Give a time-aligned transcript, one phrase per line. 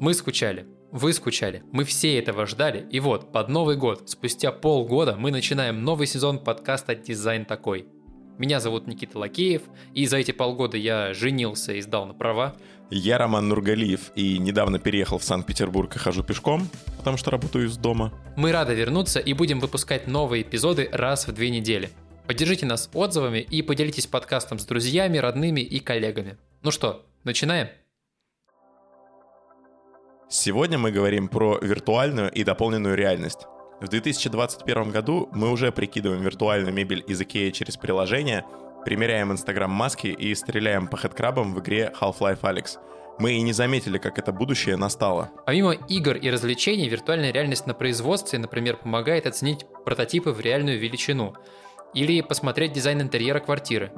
[0.00, 5.14] Мы скучали, вы скучали, мы все этого ждали, и вот, под Новый год, спустя полгода,
[5.16, 7.86] мы начинаем новый сезон подкаста «Дизайн такой».
[8.36, 9.62] Меня зовут Никита Лакеев,
[9.94, 12.56] и за эти полгода я женился и сдал на права.
[12.90, 16.68] Я Роман Нургалиев, и недавно переехал в Санкт-Петербург и хожу пешком,
[16.98, 18.12] потому что работаю из дома.
[18.36, 21.90] Мы рады вернуться и будем выпускать новые эпизоды раз в две недели.
[22.26, 26.36] Поддержите нас отзывами и поделитесь подкастом с друзьями, родными и коллегами.
[26.62, 27.68] Ну что, начинаем?
[30.28, 33.46] Сегодня мы говорим про виртуальную и дополненную реальность.
[33.80, 38.44] В 2021 году мы уже прикидываем виртуальную мебель из IKEA через приложение,
[38.84, 42.78] примеряем инстаграм-маски и стреляем по хедкрабам в игре Half-Life Alyx.
[43.18, 45.30] Мы и не заметили, как это будущее настало.
[45.44, 51.34] Помимо игр и развлечений, виртуальная реальность на производстве, например, помогает оценить прототипы в реальную величину
[51.92, 53.92] или посмотреть дизайн интерьера квартиры.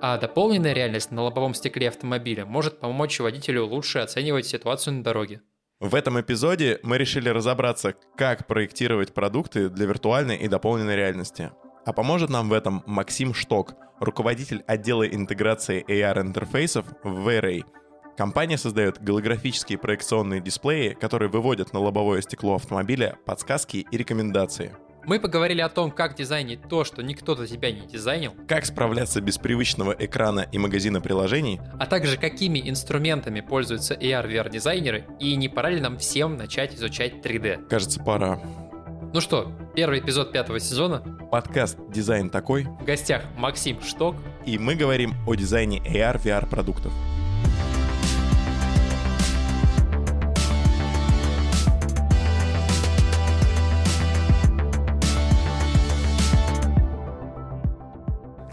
[0.00, 5.42] А дополненная реальность на лобовом стекле автомобиля может помочь водителю лучше оценивать ситуацию на дороге.
[5.80, 11.52] В этом эпизоде мы решили разобраться, как проектировать продукты для виртуальной и дополненной реальности.
[11.86, 17.64] А поможет нам в этом Максим Шток, руководитель отдела интеграции AR-интерфейсов в V-Ray.
[18.16, 24.74] Компания создает голографические проекционные дисплеи, которые выводят на лобовое стекло автомобиля подсказки и рекомендации–
[25.08, 28.34] мы поговорили о том, как дизайнить то, что никто за тебя не дизайнил.
[28.46, 31.60] Как справляться без привычного экрана и магазина приложений.
[31.80, 37.24] А также какими инструментами пользуются AR-VR дизайнеры и не пора ли нам всем начать изучать
[37.24, 37.68] 3D.
[37.68, 38.38] Кажется, пора.
[39.14, 41.00] Ну что, первый эпизод пятого сезона.
[41.30, 42.64] Подкаст «Дизайн такой».
[42.64, 44.16] В гостях Максим Шток.
[44.44, 46.92] И мы говорим о дизайне AR-VR продуктов.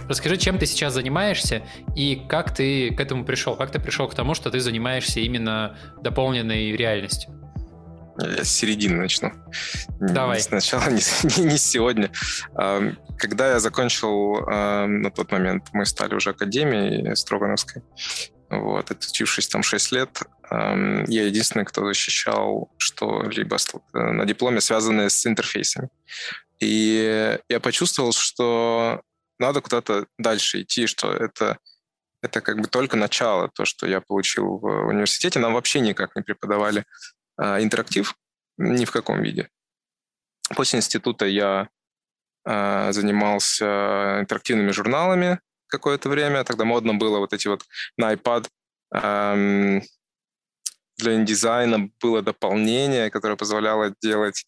[0.08, 1.64] Расскажи, чем ты сейчас занимаешься
[1.96, 3.56] и как ты к этому пришел?
[3.56, 7.32] Как ты пришел к тому, что ты занимаешься именно дополненной реальностью?
[8.20, 9.32] Я с середины начну.
[10.00, 10.38] Давай.
[10.38, 11.02] Не сначала, не,
[11.38, 12.12] не, не сегодня.
[13.18, 17.82] Когда я закончил на тот момент, мы стали уже академией Строгановской,
[18.50, 23.58] вот, отучившись там 6 лет, я единственный, кто защищал что-либо
[23.94, 25.90] на дипломе, связанное с интерфейсами.
[26.60, 29.02] И я почувствовал, что
[29.40, 31.58] надо куда-то дальше идти, что это,
[32.22, 35.40] это как бы только начало, то, что я получил в университете.
[35.40, 36.86] Нам вообще никак не преподавали
[37.38, 38.16] а, интерактив
[38.58, 39.50] ни в каком виде.
[40.56, 41.70] После института я
[42.46, 46.44] а, занимался интерактивными журналами какое-то время.
[46.44, 47.66] Тогда модно было вот эти вот
[47.98, 48.48] на iPad
[48.94, 49.82] эм,
[50.98, 54.46] для индизайна было дополнение, которое позволяло делать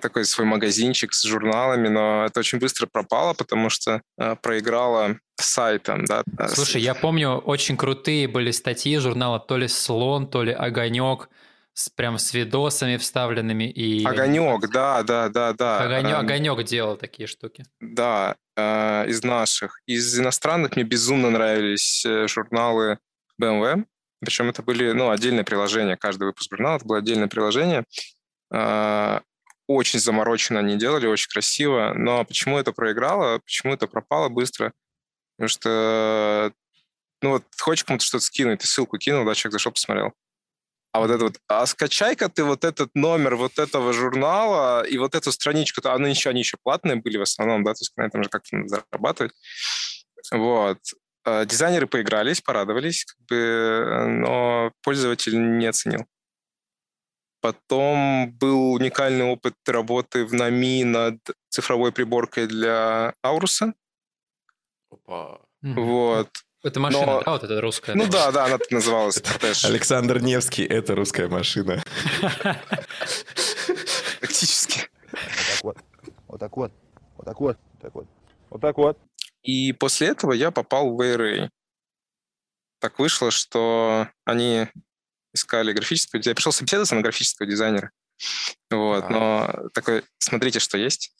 [0.00, 6.04] такой свой магазинчик с журналами, но это очень быстро пропало, потому что э, проиграла сайтом,
[6.04, 6.22] да.
[6.48, 11.28] Слушай, я помню, очень крутые были статьи журнала то ли «Слон», то ли «Огонек»,
[11.72, 13.64] с, прям с видосами вставленными.
[13.70, 14.04] И...
[14.04, 15.80] Огонек, да, да, да, да.
[15.80, 17.64] Огонек, эм, огонек делал такие штуки.
[17.80, 19.80] Да, э, из наших.
[19.86, 22.98] Из иностранных мне безумно нравились э, журналы
[23.40, 23.84] BMW.
[24.20, 25.96] Причем это были ну, отдельные приложения.
[25.96, 27.84] Каждый выпуск журнала это было отдельное приложение.
[28.52, 29.20] Э,
[29.74, 31.92] очень замороченно они делали, очень красиво.
[31.94, 34.72] Но почему это проиграло, почему это пропало быстро?
[35.36, 36.52] Потому что,
[37.22, 40.12] ну вот, хочешь кому-то что-то скинуть, ты ссылку кинул, да, человек зашел, посмотрел.
[40.92, 45.14] А вот это вот, а скачай-ка ты вот этот номер вот этого журнала и вот
[45.14, 48.02] эту страничку, то они еще, они еще платные были в основном, да, то есть на
[48.02, 49.32] этом же как-то зарабатывать.
[50.32, 50.78] Вот.
[51.24, 56.06] А дизайнеры поигрались, порадовались, как бы, но пользователь не оценил.
[57.40, 61.18] Потом был уникальный опыт работы в НАМИ над
[61.48, 63.72] цифровой приборкой для Ауруса.
[64.90, 65.40] Опа.
[65.62, 66.28] Вот.
[66.62, 67.22] Это машина, Но...
[67.22, 67.94] да, вот это русская?
[67.94, 69.22] Ну да, да, она так называлась.
[69.64, 71.82] Александр Невский— это русская машина.
[74.20, 74.90] Практически.
[75.62, 75.78] Вот
[76.38, 76.72] так вот,
[77.16, 78.06] вот так вот, вот так вот, так вот,
[78.50, 78.98] вот так вот.
[79.42, 81.48] И после этого я попал в Array.
[82.78, 84.68] Так вышло, что они
[85.32, 86.32] искали графического дизайнера.
[86.32, 87.90] Я пришел собеседоваться на графического дизайнера.
[88.70, 89.08] Вот, а.
[89.08, 91.14] но такой, смотрите, что есть.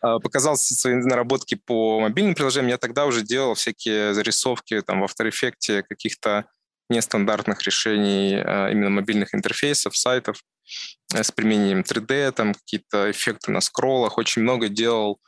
[0.00, 2.70] А, показал свои наработки по мобильным приложениям.
[2.70, 6.46] Я тогда уже делал всякие зарисовки там в After Effects каких-то
[6.88, 10.42] нестандартных решений а, именно мобильных интерфейсов, сайтов
[11.14, 14.18] э, с применением 3D, там какие-то эффекты на скроллах.
[14.18, 15.20] Очень много делал.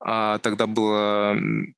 [0.00, 1.36] А тогда было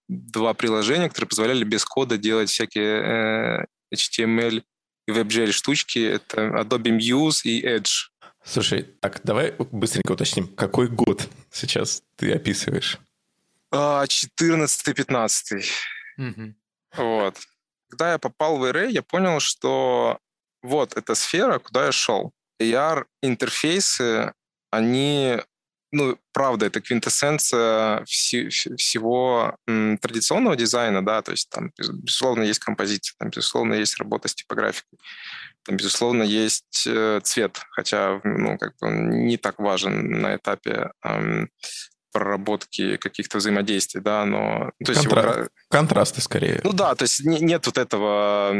[0.09, 4.63] два приложения, которые позволяли без кода делать всякие э, HTML
[5.07, 5.99] и WebGL штучки.
[5.99, 8.11] Это Adobe Muse и Edge.
[8.45, 12.99] Слушай, так давай быстренько уточним, какой год сейчас ты описываешь?
[13.73, 15.65] 14-15.
[16.19, 16.55] Угу.
[16.97, 17.37] Вот.
[17.89, 20.19] когда я попал в ARA, я понял, что
[20.63, 22.33] вот эта сфера, куда я шел.
[22.61, 24.33] AR-интерфейсы,
[24.71, 25.39] они,
[25.93, 32.61] ну, правда, это квинтэссенция вси- всего м, традиционного дизайна, да, то есть там, безусловно, есть
[32.61, 34.99] композиция, там, безусловно, есть работа с типографикой,
[35.65, 41.51] там, безусловно, есть э, цвет, хотя, ну, как бы не так важен на этапе эм,
[42.13, 44.73] проработки каких-то взаимодействий, да, но...
[44.85, 45.37] То есть Контра...
[45.37, 45.49] его...
[45.71, 46.61] Контрасты скорее.
[46.65, 48.55] Ну да, то есть не, нет вот этого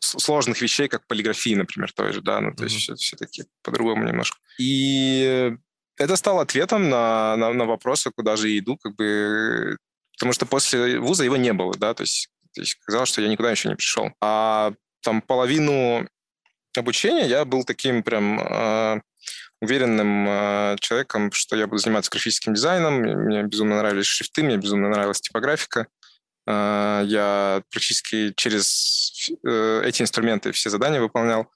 [0.00, 2.66] сложных вещей, как полиграфии, например, той же, да, ну то mm-hmm.
[2.66, 4.38] есть все, все-таки по-другому немножко.
[4.58, 5.54] И
[5.98, 9.76] это стало ответом на, на, на вопросы, куда же я иду, как бы...
[10.14, 13.28] Потому что после вуза его не было, да, то есть, то есть казалось, что я
[13.28, 14.10] никуда еще не пришел.
[14.20, 14.72] А
[15.02, 16.08] там половину
[16.76, 19.00] обучения я был таким прям э,
[19.60, 23.00] уверенным э, человеком, что я буду заниматься графическим дизайном.
[23.00, 25.86] Мне безумно нравились шрифты, мне безумно нравилась типографика.
[26.46, 31.50] Э, я практически через э, эти инструменты все задания выполнял.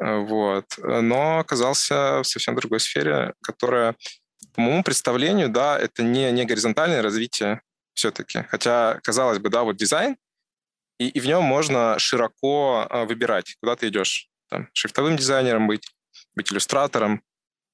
[0.00, 0.66] Э, вот.
[0.78, 3.94] Но оказался в совсем другой сфере, которая,
[4.54, 7.60] по моему представлению, да, это не, не горизонтальное развитие
[7.94, 8.44] все-таки.
[8.48, 10.16] Хотя, казалось бы, да, вот дизайн,
[10.98, 14.28] и, и в нем можно широко э, выбирать, куда ты идешь.
[14.48, 15.86] Там, шрифтовым дизайнером быть,
[16.34, 17.22] быть иллюстратором,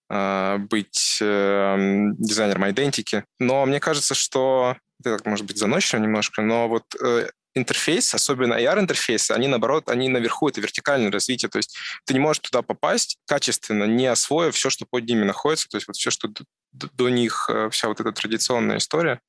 [0.08, 3.24] а, быть эм, дизайнером идентики.
[3.38, 9.32] Но мне кажется, что это может быть заносчиво немножко, но вот э, интерфейс, особенно AR-интерфейсы,
[9.32, 13.84] они, наоборот, они наверху, это вертикальное развитие, то есть ты не можешь туда попасть качественно,
[13.84, 16.28] не освоив все, что под ними находится, то есть вот все, что
[16.72, 19.20] до, них, э, вся вот эта традиционная история.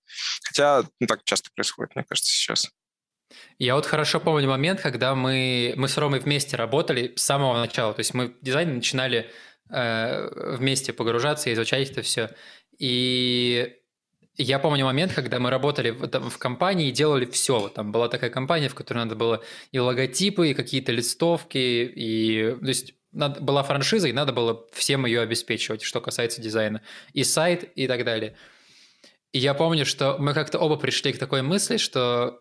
[0.44, 2.70] Хотя ну, так часто происходит, мне кажется, сейчас.
[3.58, 7.94] Я вот хорошо помню момент, когда мы, мы с Ромой вместе работали с самого начала.
[7.94, 9.32] То есть мы в дизайне начинали
[9.70, 12.32] э, вместе погружаться и изучать это все.
[12.78, 13.76] И
[14.44, 17.70] я помню момент, когда мы работали в, там, в компании и делали все.
[17.70, 22.68] Там была такая компания, в которой надо было и логотипы, и какие-то листовки, и то
[22.68, 26.82] есть надо, была франшиза, и надо было всем ее обеспечивать, что касается дизайна.
[27.14, 28.36] И сайт, и так далее.
[29.32, 32.40] И я помню, что мы как-то оба пришли к такой мысли, что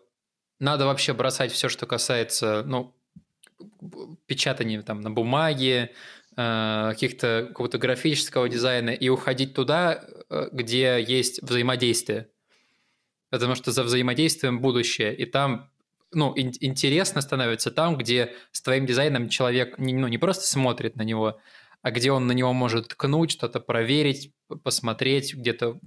[0.59, 2.95] надо вообще бросать все, что касается, ну,
[4.27, 5.93] печатания там на бумаге,
[6.37, 12.29] каких-то какого-то графического дизайна и уходить туда, э, где есть взаимодействие.
[13.31, 15.15] Потому что за взаимодействием будущее.
[15.15, 15.71] И там
[16.11, 20.95] ну, ин- интересно становится там, где с твоим дизайном человек не, ну, не просто смотрит
[20.95, 21.39] на него,
[21.81, 24.31] а где он на него может ткнуть, что-то проверить,
[24.63, 25.79] посмотреть, где-то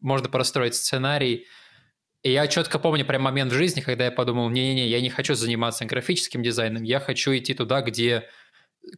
[0.00, 1.46] можно простроить сценарий.
[2.22, 5.34] И я четко помню прям момент в жизни, когда я подумал, не-не-не, я не хочу
[5.34, 8.28] заниматься графическим дизайном, я хочу идти туда, где,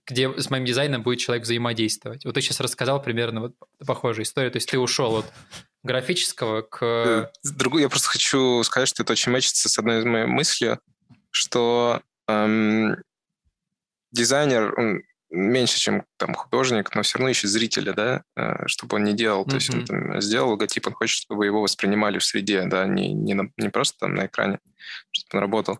[0.07, 2.25] где с моим дизайном будет человек взаимодействовать.
[2.25, 3.55] Вот ты сейчас рассказал примерно вот
[3.87, 5.27] похожую историю, то есть ты ушел от
[5.83, 6.83] графического к...
[6.83, 10.77] Э, другой, я просто хочу сказать, что это очень мэчится с одной из моих мыслей,
[11.31, 12.97] что эм,
[14.13, 19.05] дизайнер, он меньше, чем там художник, но все равно ищет зрителя, да, э, чтобы он
[19.05, 19.45] не делал.
[19.45, 19.51] Mm-hmm.
[19.51, 23.13] То есть он там, сделал логотип, он хочет, чтобы его воспринимали в среде, да, не,
[23.13, 24.59] не, на, не просто там на экране,
[25.11, 25.79] чтобы он работал.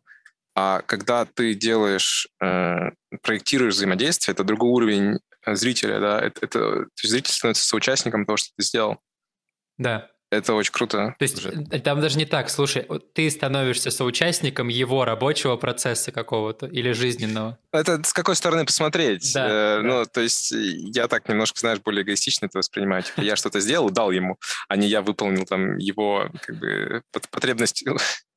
[0.57, 2.91] А когда ты делаешь, э,
[3.23, 8.25] проектируешь взаимодействие, это другой уровень э, зрителя, да, это, это то есть зритель становится соучастником
[8.25, 8.97] того, что ты сделал.
[9.77, 10.11] Да.
[10.31, 11.15] Это очень круто.
[11.19, 11.67] То есть уже.
[11.71, 17.59] Э, там даже не так, слушай, ты становишься соучастником его рабочего процесса какого-то или жизненного.
[17.71, 19.31] Это с какой стороны посмотреть.
[19.35, 19.83] Да, э, да.
[19.83, 23.03] Ну, то есть я так немножко, знаешь, более эгоистично это воспринимаю.
[23.03, 24.39] Типа, я что-то сделал, дал ему,
[24.69, 27.85] а не я выполнил там его как бы потребность.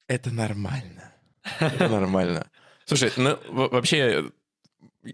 [0.08, 1.13] Это нормально.
[1.60, 2.50] Это нормально.
[2.86, 4.31] Слушай, ну вообще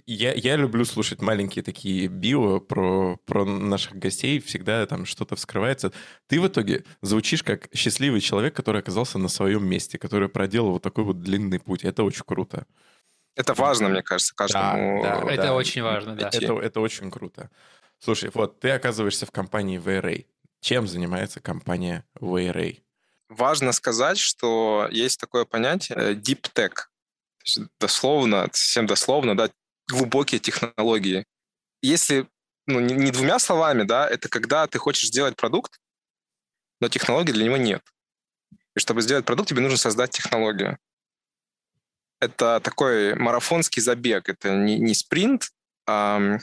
[0.07, 4.39] я, я люблю слушать маленькие такие био про, про наших гостей.
[4.39, 5.91] Всегда там что-то вскрывается.
[6.27, 10.83] Ты в итоге звучишь как счастливый человек, который оказался на своем месте, который проделал вот
[10.83, 11.83] такой вот длинный путь.
[11.83, 12.65] Это очень круто.
[13.35, 15.03] Это важно, мне кажется, каждому.
[15.03, 15.55] Да, да, это да.
[15.55, 16.29] очень важно, да.
[16.29, 17.51] Это, это очень круто.
[17.99, 20.25] Слушай, вот ты оказываешься в компании VRA.
[20.61, 22.79] Чем занимается компания VRA?
[23.29, 26.75] Важно сказать, что есть такое понятие э, deep tech.
[26.75, 29.49] То есть дословно, совсем дословно, да,
[29.87, 31.25] глубокие технологии.
[31.81, 32.27] Если
[32.67, 35.79] ну, не, не двумя словами, да, это когда ты хочешь сделать продукт,
[36.79, 37.81] но технологии для него нет.
[38.75, 40.77] И чтобы сделать продукт, тебе нужно создать технологию.
[42.19, 44.29] Это такой марафонский забег.
[44.29, 45.49] Это не, не спринт,
[45.87, 46.37] а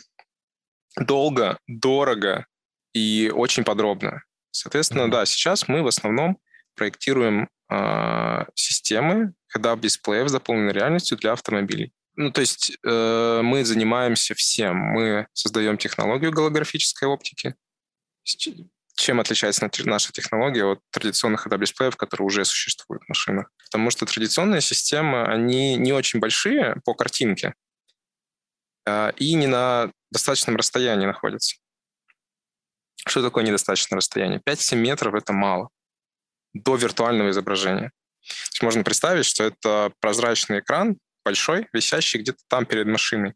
[0.96, 2.46] долго, дорого
[2.92, 4.22] и очень подробно.
[4.50, 5.10] Соответственно, mm-hmm.
[5.10, 6.38] да, сейчас мы в основном
[6.74, 11.92] проектируем э, системы head-up дисплеев с дополненной реальностью для автомобилей.
[12.14, 14.76] Ну, то есть э, мы занимаемся всем.
[14.76, 17.54] Мы создаем технологию голографической оптики.
[18.94, 23.50] чем отличается наша технология от традиционных ADAP-дисплеев, которые уже существуют в машинах?
[23.64, 27.54] Потому что традиционные системы, они не очень большие по картинке
[28.86, 31.56] а, и не на достаточном расстоянии находятся.
[33.06, 34.40] Что такое недостаточное расстояние?
[34.46, 35.70] 5-7 метров— это мало
[36.54, 37.90] до виртуального изображения.
[38.22, 43.34] То есть можно представить, что это прозрачный экран, большой, висящий где-то там перед машиной.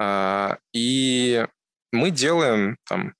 [0.00, 1.46] А, и
[1.92, 3.14] мы делаем там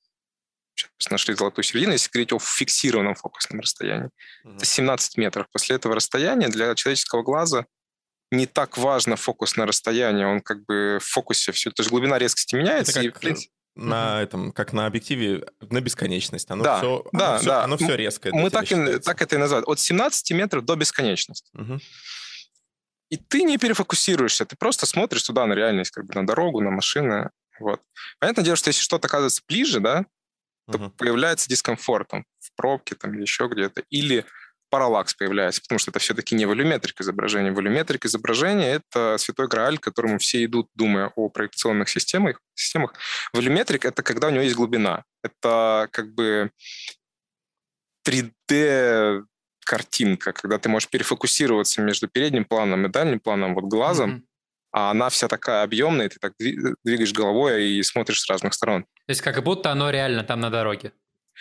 [0.77, 4.11] сейчас нашли золотую середину, если говорить о фиксированном фокусном расстоянии.
[4.45, 4.57] Mm-hmm.
[4.57, 5.47] Это 17 метров.
[5.53, 7.67] После этого расстояния для человеческого глаза
[8.31, 12.57] не так важно фокусное расстояние, он как бы в фокусе все, то есть глубина резкости
[12.57, 13.01] меняется.
[13.01, 16.51] Это как, и, принципе, на этом, как на объективе на бесконечность.
[16.51, 17.65] Оно да, все, да, оно все, да.
[17.65, 18.33] Оно все резкое.
[18.33, 19.65] Мы так, и, так это и называем.
[19.67, 21.51] От 17 метров до бесконечности.
[21.55, 21.81] Угу.
[23.11, 26.71] И ты не перефокусируешься, ты просто смотришь туда на реальность, как бы на дорогу, на
[26.71, 27.31] машины.
[27.61, 27.81] Вот.
[28.19, 30.07] Понятное дело, что если что-то оказывается ближе, да,
[30.71, 30.91] то угу.
[30.91, 33.83] появляется дискомфорт там, в пробке там, или еще где-то.
[33.91, 34.25] Или
[34.71, 37.53] параллакс появляется, потому что это все-таки не волюметрик изображения.
[37.53, 42.41] Волюметрик изображения— это святой грааль, к которому все идут, думая о проекционных системах.
[42.55, 42.95] системах.
[43.33, 45.05] Волюметрик— это когда у него есть глубина.
[45.23, 46.51] Это как бы
[48.07, 49.25] 3D
[49.65, 54.23] картинка, когда ты можешь перефокусироваться между передним планом и дальним планом, вот глазом, mm-hmm.
[54.73, 58.83] а она вся такая объемная, ты так двигаешь головой и смотришь с разных сторон.
[58.83, 60.93] То есть как будто оно реально там на дороге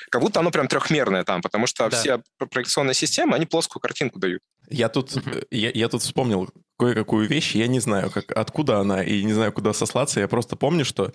[0.10, 1.98] как будто оно прям трехмерное там, потому что да.
[1.98, 4.42] все проекционные системы, они плоскую картинку дают.
[4.70, 5.48] Я тут, uh-huh.
[5.52, 9.52] я, я тут вспомнил кое-какую вещь, я не знаю, как, откуда она, и не знаю,
[9.54, 11.14] куда сослаться, я просто помню, что...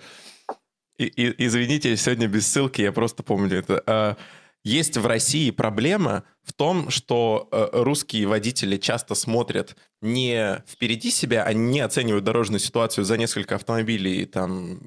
[0.97, 3.81] И, и, извините, сегодня без ссылки, я просто помню это.
[3.85, 4.17] А,
[4.63, 11.43] есть в России проблема в том, что э, русские водители часто смотрят не впереди себя,
[11.43, 14.81] они не оценивают дорожную ситуацию за несколько автомобилей там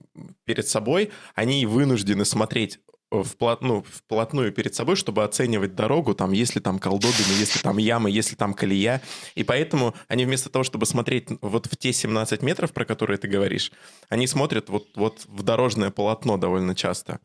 [0.44, 2.80] перед собой, они вынуждены смотреть
[3.22, 8.10] вплот, ну, вплотную перед собой, чтобы оценивать дорогу, там, если там колдобины, если там ямы,
[8.10, 9.02] если там колея.
[9.34, 13.28] И поэтому они вместо того, чтобы смотреть вот в те 17 метров, про которые ты
[13.28, 13.72] говоришь,
[14.08, 17.20] они смотрят вот, вот в дорожное полотно довольно часто.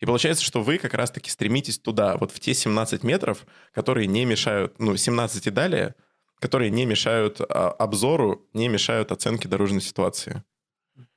[0.00, 4.24] И получается, что вы как раз-таки стремитесь туда, вот в те 17 метров, которые не
[4.24, 5.94] мешают, ну, 17 и далее,
[6.40, 10.42] которые не мешают а, обзору, не мешают оценке дорожной ситуации.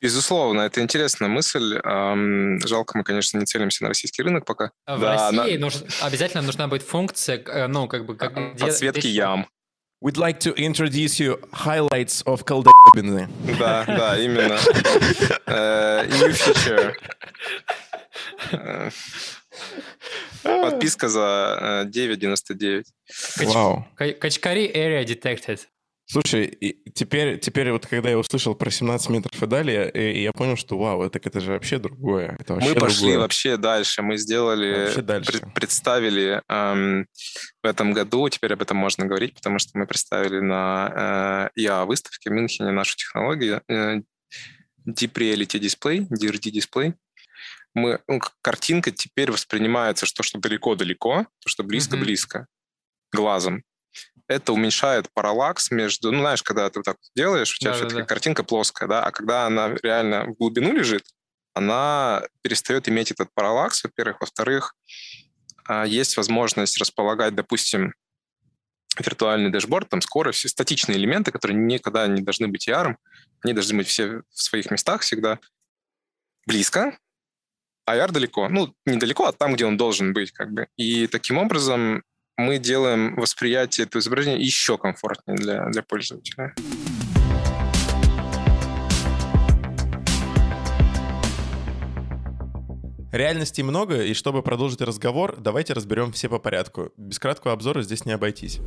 [0.01, 1.79] Безусловно, это интересная мысль.
[2.65, 4.71] Жалко, мы, конечно, не целимся на российский рынок пока.
[4.85, 5.65] В да, России на...
[5.65, 5.75] нуж...
[6.01, 8.15] обязательно нужна быть функция, э, ну, как бы...
[8.15, 8.33] Как...
[8.57, 9.47] Подсветки ям.
[10.03, 13.29] We'd like to introduce you highlights of колдобины.
[13.57, 14.59] Да, да, именно.
[15.47, 16.93] Uh, new feature.
[18.51, 18.91] Uh,
[20.43, 22.83] подписка за 9.99.
[23.45, 23.87] Вау.
[23.95, 25.61] Качкари area detected.
[26.07, 26.55] Слушай,
[26.93, 30.77] теперь, теперь вот когда я услышал про 17 метров и далее, и я понял, что
[30.77, 32.35] вау, это, это же вообще другое.
[32.39, 33.19] Это вообще Мы пошли другое.
[33.19, 34.01] вообще дальше.
[34.03, 35.31] Мы сделали, дальше.
[35.31, 37.07] Пред, представили эм,
[37.63, 42.29] в этом году, теперь об этом можно говорить, потому что мы представили на э, ИА-выставке
[42.29, 44.01] в Мюнхене нашу технологию э,
[44.87, 46.93] Deep Reality Display, DRD Display.
[47.73, 53.17] Мы, ну, картинка теперь воспринимается, что, что далеко-далеко, то, что близко-близко mm-hmm.
[53.17, 53.63] глазом
[54.27, 58.01] это уменьшает параллакс между, ну, знаешь, когда ты вот так делаешь, у тебя да, все-таки
[58.01, 61.03] да, картинка плоская, да, а когда она реально в глубину лежит,
[61.53, 64.19] она перестает иметь этот параллакс, во-первых.
[64.19, 64.75] Во-вторых,
[65.67, 67.93] а, есть возможность располагать, допустим,
[68.99, 72.95] виртуальный дэшборд, там скорость, статичные элементы, которые никогда не должны быть ER,
[73.41, 75.39] они должны быть все в своих местах всегда
[76.45, 76.97] близко,
[77.85, 78.49] а AR далеко.
[78.49, 80.67] Ну, недалеко, а там, где он должен быть, как бы.
[80.75, 82.03] И таким образом
[82.37, 86.53] мы делаем восприятие этого изображения еще комфортнее для, для пользователя.
[93.11, 96.91] Реальностей много, и чтобы продолжить разговор, давайте разберем все по порядку.
[96.97, 98.59] Без краткого обзора здесь не обойтись.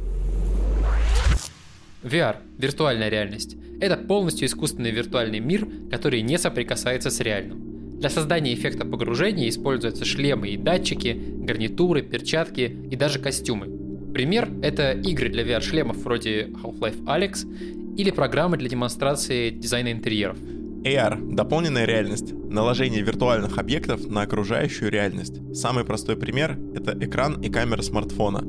[2.03, 3.57] VR– виртуальная реальность.
[3.81, 7.68] Это полностью искусственный виртуальный мир, который не соприкасается с реальным.
[7.99, 13.67] Для создания эффекта погружения используются шлемы и датчики, гарнитуры, перчатки и даже костюмы.
[14.15, 20.39] Пример— это игры для VR-шлемов вроде Half-Life Alex или программы для демонстрации дизайна интерьеров.
[20.85, 25.41] AR— дополненная реальность, наложение виртуальных объектов на окружающую реальность.
[25.53, 28.45] Самый простой пример— это экран и камера смартфона.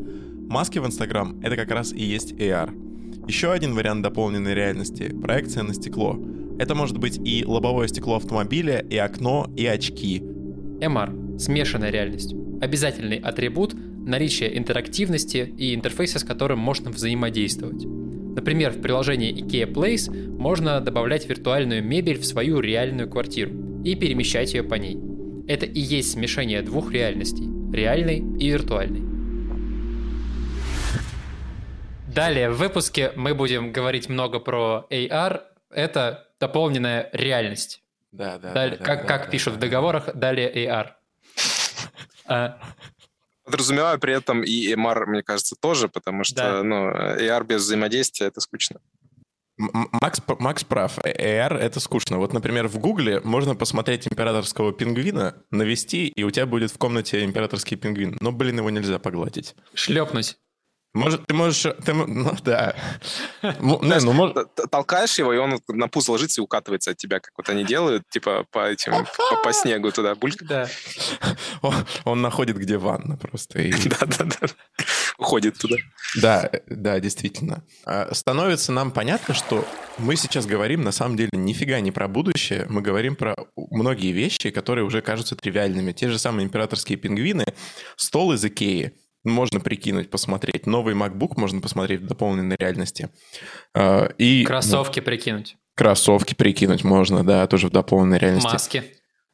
[0.48, 2.72] Маски в Instagram— это как раз и есть AR.
[3.27, 6.20] Еще один вариант дополненной реальности— проекция на стекло—
[6.59, 10.19] это может быть и лобовое стекло автомобиля, и окно, и очки.
[10.19, 12.35] MR– смешанная реальность.
[12.61, 13.73] Обязательный атрибут–
[14.05, 17.85] наличие интерактивности и интерфейса, с которым можно взаимодействовать.
[17.85, 23.51] Например, в приложении IKEA Place можно добавлять виртуальную мебель в свою реальную квартиру
[23.83, 24.97] и перемещать ее по ней.
[25.47, 29.03] Это и есть смешение двух реальностей реальный и виртуальный.
[32.13, 35.41] Далее в выпуске мы будем говорить много про AR.
[35.69, 37.83] Это дополненная реальность.
[38.11, 38.53] Да, да.
[38.53, 40.91] Далее, да, как да, как да, пишут да, в договорах, далее AR.
[42.25, 42.59] А,
[43.43, 46.63] Подразумеваю при этом и MR, мне кажется, тоже, потому что Да.
[46.63, 48.79] ну, AR без взаимодействия— это скучно.
[49.57, 50.99] Макс, Макс прав.
[50.99, 52.17] AR— это скучно.
[52.17, 57.25] Вот, например, в Гугле можно посмотреть императорского пингвина, навести, и у тебя будет в комнате
[57.25, 58.17] императорский пингвин.
[58.21, 59.55] Но, блин, его нельзя погладить.
[59.73, 60.38] шлепнуть.
[60.93, 61.62] Может, ты можешь...
[61.86, 62.75] Ты, ну, да.
[63.43, 66.98] Не, ну, мож- Т- т- Толкаешь его, и он на пуз ложится и укатывается от
[66.98, 70.15] тебя, как вот они делают, типа по этим по, по снегу туда.
[70.15, 70.41] Бульк.
[70.43, 70.67] Да.
[71.62, 73.62] он, он находит, где ванна просто.
[73.62, 74.48] и- Да-да-да.
[75.19, 75.75] Уходит туда.
[76.22, 77.63] Да, да, действительно.
[77.86, 79.67] А, Становится нам понятно, что
[80.00, 84.50] мы сейчас говорим на самом деле нифига не про будущее, мы говорим про многие вещи,
[84.50, 85.91] которые уже кажутся тривиальными.
[85.91, 87.46] Те же самые императорские пингвины,
[87.96, 90.65] стол из Икеи, можно прикинуть, посмотреть.
[90.65, 93.09] Новый MacBook можно посмотреть в дополненной реальности.
[93.75, 95.55] А, И Кроссовки прикинуть.
[95.75, 98.47] кроссовки прикинуть можно, да, тоже в дополненной реальности.
[98.51, 98.83] Маски.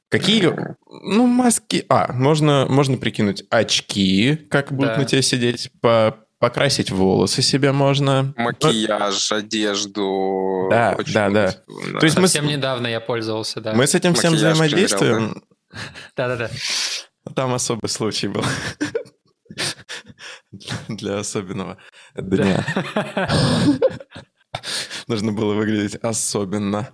[0.09, 0.53] Какие,
[0.87, 1.83] ну, маски...
[1.89, 4.97] А, можно, можно прикинуть очки, как будут Да.
[4.99, 8.33] на тебе сидеть, по, покрасить волосы себе можно.
[8.37, 10.67] Макияж, одежду.
[10.69, 11.47] Да, да, да.
[11.49, 13.73] всего, То есть мы, с- Совсем недавно я пользовался, да.
[13.73, 15.43] мы с этим всем Макияж взаимодействуем.
[16.15, 16.49] Да-да-да.
[17.35, 18.43] Там особый случай был.
[20.87, 21.77] Для особенного
[22.15, 22.65] дня.
[25.07, 26.89] Нужно было выглядеть особенно.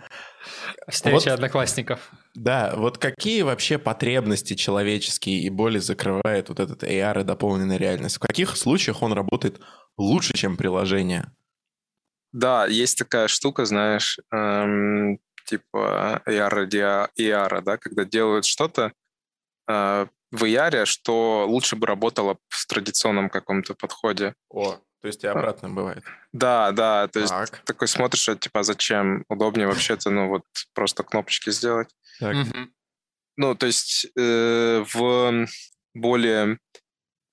[0.87, 1.33] Встреча Вот.
[1.35, 2.11] одноклассников.
[2.33, 8.17] Да, вот какие вообще потребности человеческие и боли закрывает вот этот AR и дополненная реальность?
[8.17, 9.61] В каких случаях он работает
[9.97, 11.31] лучше, чем приложение?
[12.33, 18.93] Да, есть такая штука, знаешь, эм, типа AR AR, да, когда делают что-то
[19.67, 24.33] э, в AR, что лучше бы работало в традиционном каком-то подходе.
[24.49, 26.03] О, то есть и обратно бывает.
[26.31, 29.25] Да, да, то есть Так, такой смотришь, а, типа, зачем?
[29.29, 31.89] Удобнее вообще-то, ну, вот просто кнопочки сделать.
[32.19, 32.35] так.
[32.35, 32.73] Мгм.
[33.37, 35.47] Ну, то есть э, в
[35.93, 36.59] более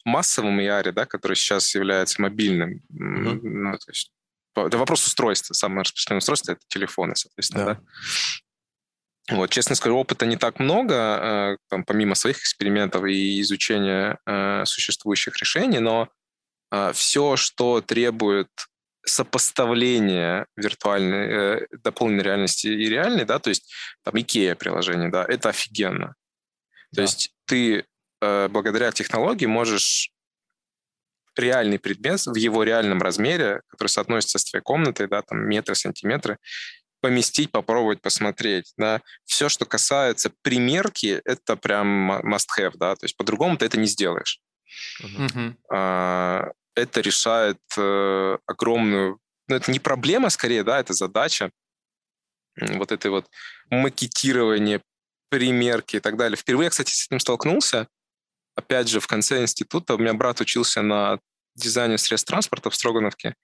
[0.04, 3.40] массовом AR, да, который сейчас является мобильным, Мгм.
[3.42, 4.12] ну, то есть
[4.56, 5.54] это вопрос устройства.
[5.54, 7.74] Самое распространенное устройство— это телефоны, соответственно, Да.
[7.74, 7.80] да.
[9.30, 14.64] Вот, честно скажу, опыта не так много, э, там, помимо своих экспериментов и изучения э,
[14.64, 16.08] существующих решений, но
[16.92, 18.48] все, что требует
[19.08, 23.72] сопоставления виртуальной, э, дополненной реальности и реальной, да, то есть
[24.04, 26.08] там IKEA приложение, да, это офигенно.
[26.08, 27.02] То Да.
[27.02, 27.84] есть ты
[28.20, 30.10] э, благодаря технологии можешь
[31.36, 36.38] реальный предмет в его реальном размере, который соотносится с твоей комнатой, да, там метры, сантиметры,
[37.00, 39.00] поместить, попробовать, посмотреть, да.
[39.24, 44.40] Все, что касается примерки, это прям must-have, да, то есть по-другому ты это не сделаешь.
[45.00, 45.56] Мгм.
[45.70, 49.18] А, это решает э, огромную...
[49.48, 51.50] Ну, это не проблема, скорее, да, это задача.
[52.56, 53.26] Вот это вот
[53.70, 54.82] макетирование,
[55.28, 56.36] примерки и так далее.
[56.36, 57.88] Впервые я, кстати, с этим столкнулся.
[58.54, 61.20] Опять же, в конце института у меня брат учился на
[61.54, 63.34] дизайне средств транспорта в Строгановке,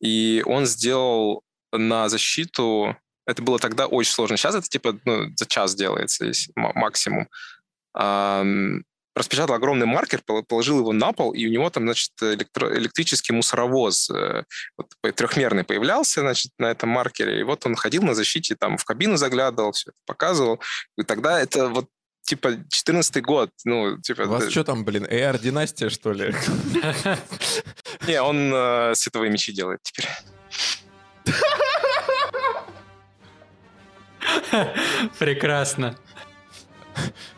[0.00, 2.96] и он сделал на защиту...
[3.26, 4.36] Это было тогда очень сложно.
[4.36, 7.28] Сейчас это типа ну, за час делается, если ма- максимум.
[7.94, 8.82] Ам,
[9.14, 13.32] распечатал огромный маркер, пол- положил его на пол, и у него там, значит, электро- электрический
[13.32, 14.44] мусоровоз э,
[14.76, 18.84] вот, трехмерный появлялся, значит, на этом маркере, и вот он ходил на защите, там, в
[18.84, 20.60] кабину заглядывал, все это показывал,
[20.96, 21.88] и тогда это вот
[22.22, 24.22] типа 14 год, ну, типа...
[24.22, 26.34] У вас что там, блин, AR-династия, что ли?
[28.06, 30.08] Не, он э, световые мечи делает теперь.
[35.18, 35.96] Прекрасно.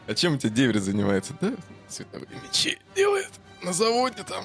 [0.06, 1.34] А чем у тебя деверь занимается?
[1.40, 1.52] Да,
[1.88, 3.30] световые мечи делает
[3.62, 4.44] на заводе там.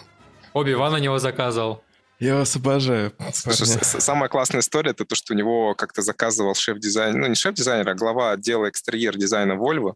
[0.53, 1.83] Оби-Ван на него заказывал.
[2.19, 7.19] Я вас обожаю, Слушай, самая классная история это то, что у него как-то заказывал шеф-дизайнер,
[7.19, 9.93] ну не шеф-дизайнер, а глава отдела экстерьер-дизайна Volvo.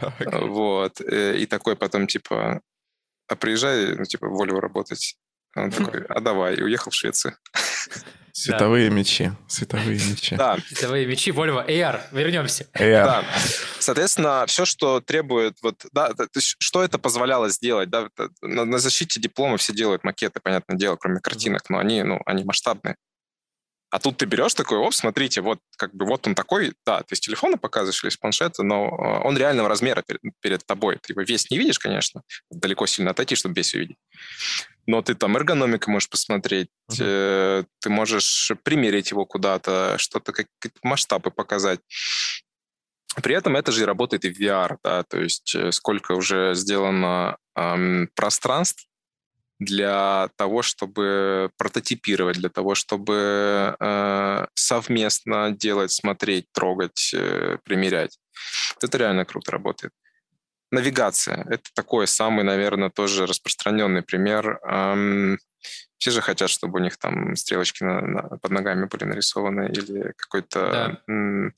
[0.00, 0.26] Окей.
[0.30, 1.00] Вот.
[1.02, 2.62] э, И такой потом, типа,
[3.28, 5.16] а приезжай, ну, типа, в Volvo работать.
[5.54, 7.36] Он такой, а давай, и уехал в Швецию.
[8.32, 10.36] Световые мечи, световые мечи.
[10.36, 12.00] Да, Световые мечи, Volvo, AR.
[12.12, 12.66] Вернемся.
[12.74, 13.04] AR.
[13.04, 13.24] да.
[13.78, 18.64] Соответственно, все, что требует, вот, да, то есть, что это позволяло сделать, да, это на,
[18.64, 22.96] на защите диплома все делают макеты, понятное дело, кроме картинок, но они, ну, они масштабные.
[23.92, 27.14] А тут ты берешь такой, оп, смотрите, вот как бы вот он такой, да, ты
[27.14, 30.96] с телефона показываешь или с планшета, но э, он реального размера перед, перед тобой.
[31.02, 33.98] Ты его весь не видишь, конечно, далеко сильно отойти, чтобы весь увидеть.
[34.86, 36.98] Но ты там эргономика можешь посмотреть, Мгм.
[37.00, 41.80] э, ты можешь примерить его куда-то, что-то, какие-то масштабы показать.
[43.22, 46.54] При этом это же и работает и в VR, да, то есть э, сколько уже
[46.54, 48.86] сделано эм, пространств
[49.58, 58.18] для того, чтобы прототипировать, для того, чтобы э, совместно делать, смотреть, трогать, э, примерять.
[58.80, 59.92] Это реально круто работает.
[60.72, 64.58] Навигация— это такой самый, наверное, тоже распространенный пример.
[64.64, 65.38] Эм,
[65.98, 70.14] все же хотят, чтобы у них там стрелочки на, на, под ногами были нарисованы или
[70.16, 71.52] какой-то да.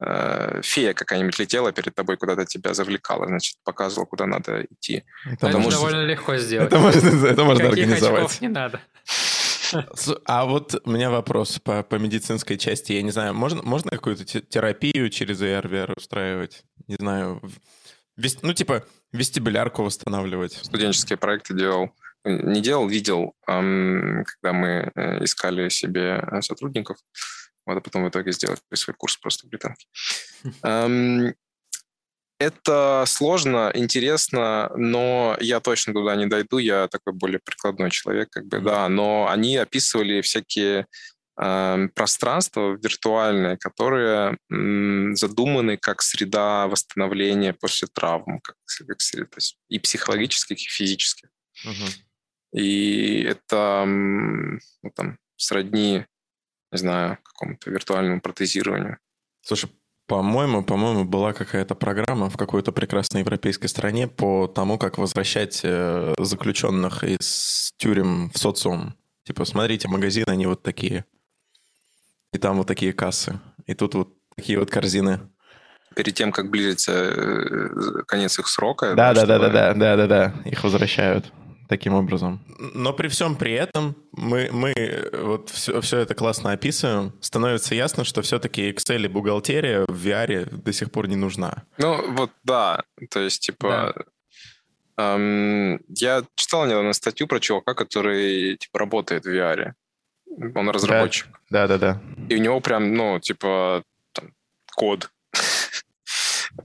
[0.00, 5.04] э, фея какая-нибудь летела перед тобой, куда-то тебя завлекала, значит, показывала, куда надо идти.
[5.30, 6.68] Это, это можно, довольно легко сделать.
[6.68, 8.24] Это можно, это можно Каких организовать.
[8.24, 8.80] очков не надо.
[10.24, 12.92] А вот у меня вопрос по, по медицинской части.
[12.92, 16.62] Я не знаю, можно, можно какую-то терапию через AR, VR устраивать?
[16.86, 17.42] Не знаю,
[18.42, 20.52] ну, типа, вестибулярку восстанавливать.
[20.62, 21.90] Студенческие проекты делал.
[22.24, 26.96] Не делал, видел, когда мы э, искали себе э, сотрудников,
[27.66, 29.86] вот, а потом в итоге сделать свой курс просто в британке.
[32.40, 38.46] Это сложно, интересно, но я точно туда не дойду, я такой более прикладной человек, как
[38.46, 40.86] бы, да, но они описывали всякие
[41.36, 44.38] пространства виртуальные, которые
[45.16, 49.26] задуманы как среда восстановления после травм, как, как среда,
[49.68, 51.28] и психологических, и физических.
[51.66, 51.90] Uh-huh.
[52.52, 56.06] И это ну, там, сродни,
[56.70, 58.98] не знаю, какому-то виртуальному протезированию.
[59.42, 59.70] Слушай,
[60.06, 66.14] по-моему, по-моему, была какая-то программа в какой-то прекрасной европейской стране по тому, как возвращать э,
[66.18, 68.94] заключенных из тюрем в социум.
[69.24, 71.06] Типа, смотрите, магазины, они вот такие.
[72.34, 73.38] И там вот такие кассы.
[73.66, 75.20] И тут вот такие вот корзины.
[75.94, 78.94] Перед тем, как близится э, конец их срока.
[78.96, 80.34] Да, да, да, да, да, да, да, да.
[80.44, 81.32] Их возвращают
[81.68, 82.44] таким образом.
[82.74, 84.74] Но при всем при этом мы, мы
[85.12, 87.12] вот все, все это классно описываем.
[87.20, 91.62] Становится ясно, что все-таки Excel и бухгалтерия в VR до сих пор не нужна.
[91.78, 92.82] Ну, вот да.
[93.10, 93.94] То есть, типа,
[94.96, 95.14] да.
[95.14, 99.74] эм, я читал недавно статью про чувака, который, типа, работает в VR.
[100.54, 101.28] Он разработчик.
[101.50, 102.02] Да, да, да.
[102.28, 104.32] И у него прям, ну, типа, там,
[104.74, 105.10] код.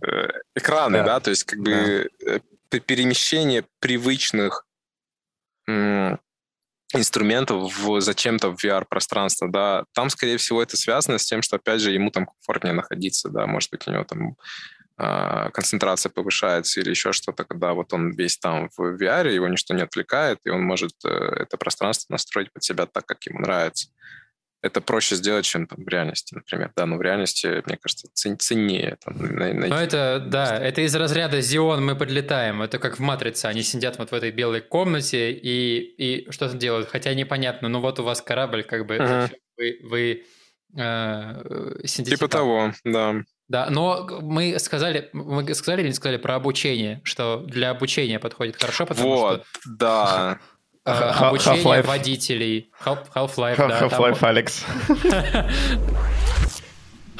[0.05, 1.03] Э, экраны, да.
[1.03, 4.65] да, то есть, как бы э, перемещение привычных
[6.93, 11.81] инструментов в, зачем-то в VR-пространство, да, там, скорее всего, это связано с тем, что, опять
[11.81, 14.35] же, ему там комфортнее находиться, да, может быть, у него там
[15.53, 19.83] концентрация повышается или еще что-то, когда вот он весь там в VR, его ничто не
[19.83, 23.89] отвлекает, и он может э, это пространство настроить под себя так, как ему нравится
[24.61, 26.71] это проще сделать, чем там, в реальности, например.
[26.75, 28.97] Да, но в реальности, мне кажется, ценнее.
[29.03, 29.69] Там, найти.
[29.69, 32.61] Ну, это, да, это из разряда Зион мы подлетаем.
[32.61, 33.45] Это как в «Матрице».
[33.45, 36.89] Они сидят вот в этой белой комнате и, и что-то делают.
[36.89, 39.31] Хотя непонятно, ну вот у вас корабль, как бы, uh-huh.
[39.57, 40.23] вы, вы
[40.77, 42.41] э, сидите Типа там.
[42.41, 43.23] того, да.
[43.49, 48.55] Да, но мы сказали, мы сказали или не сказали про обучение, что для обучения подходит
[48.61, 49.69] хорошо, потому вот, что...
[49.77, 50.39] да.
[50.85, 52.71] Э, обучение водителей.
[52.83, 53.79] Half-Life, да.
[53.81, 54.65] Half-Life Алекс.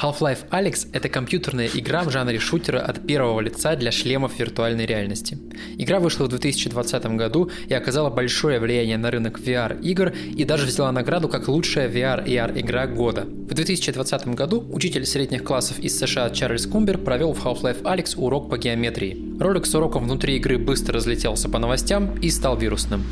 [0.00, 5.38] Half-Life Alyx— это компьютерная игра в жанре шутера от первого лица для шлемов виртуальной реальности.
[5.76, 10.90] Игра вышла в 2020 году и оказала большое влияние на рынок VR-игр и даже взяла
[10.90, 13.24] награду как лучшая VR-игра года.
[13.24, 18.48] В 2020 году учитель средних классов из США Чарльз Кумбер провел в Half-Life Alyx урок
[18.48, 19.38] по геометрии.
[19.38, 23.04] Ролик с уроком внутри игры быстро разлетелся по новостям и стал вирусным.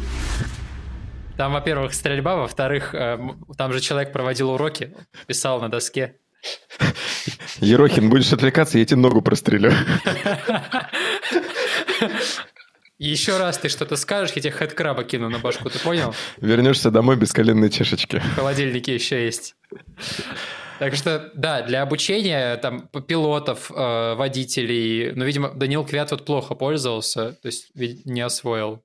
[1.37, 3.19] Там, во-первых, стрельба, во-вторых, э,
[3.57, 4.97] там же человек проводил уроки,
[5.27, 6.17] писал на доске.
[7.61, 9.73] Ерохин, будешь отвлекаться, я тебе ногу прострелю.
[12.99, 16.15] Еще раз ты что-то скажешь, я тебе хэдкраба кину на башку, ты понял?
[16.39, 18.19] Вернешься домой без коленной чешечки.
[18.19, 19.55] В холодильнике еще есть.
[20.81, 26.55] Так что, да, для обучения там пилотов, э, водителей, ну, видимо, Данил Квят вот плохо
[26.55, 28.85] пользовался, то есть не освоил.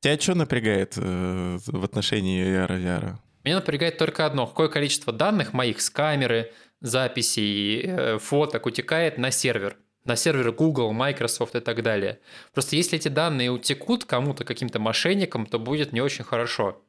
[0.00, 3.18] Тебя что напрягает э, в отношении VR?
[3.44, 4.46] Меня напрягает только одно.
[4.46, 9.76] Какое количество данных моих с камеры, записей, э, фоток утекает на сервер.
[10.04, 12.20] На серверы Google, Microsoft и так далее.
[12.54, 16.82] Просто если эти данные утекут кому-то, каким-то мошенникам, то будет не очень хорошо.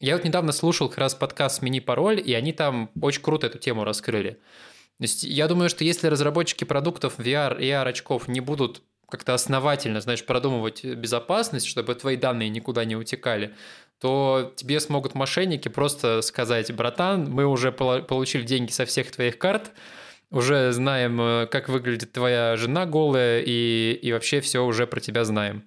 [0.00, 3.58] Я вот недавно слушал как раз подкаст «Смени пароль», и они там очень круто эту
[3.58, 4.40] тему раскрыли.
[4.98, 9.34] То есть я думаю, что если разработчики продуктов VR и AR очков не будут как-то
[9.34, 13.54] основательно, знаешь, продумывать безопасность, чтобы твои данные никуда не утекали,
[14.00, 19.72] то тебе смогут мошенники просто сказать, братан, мы уже получили деньги со всех твоих карт,
[20.30, 25.24] уже знаем, э, как выглядит твоя жена голая, и, и вообще все уже про тебя
[25.24, 25.64] знаем.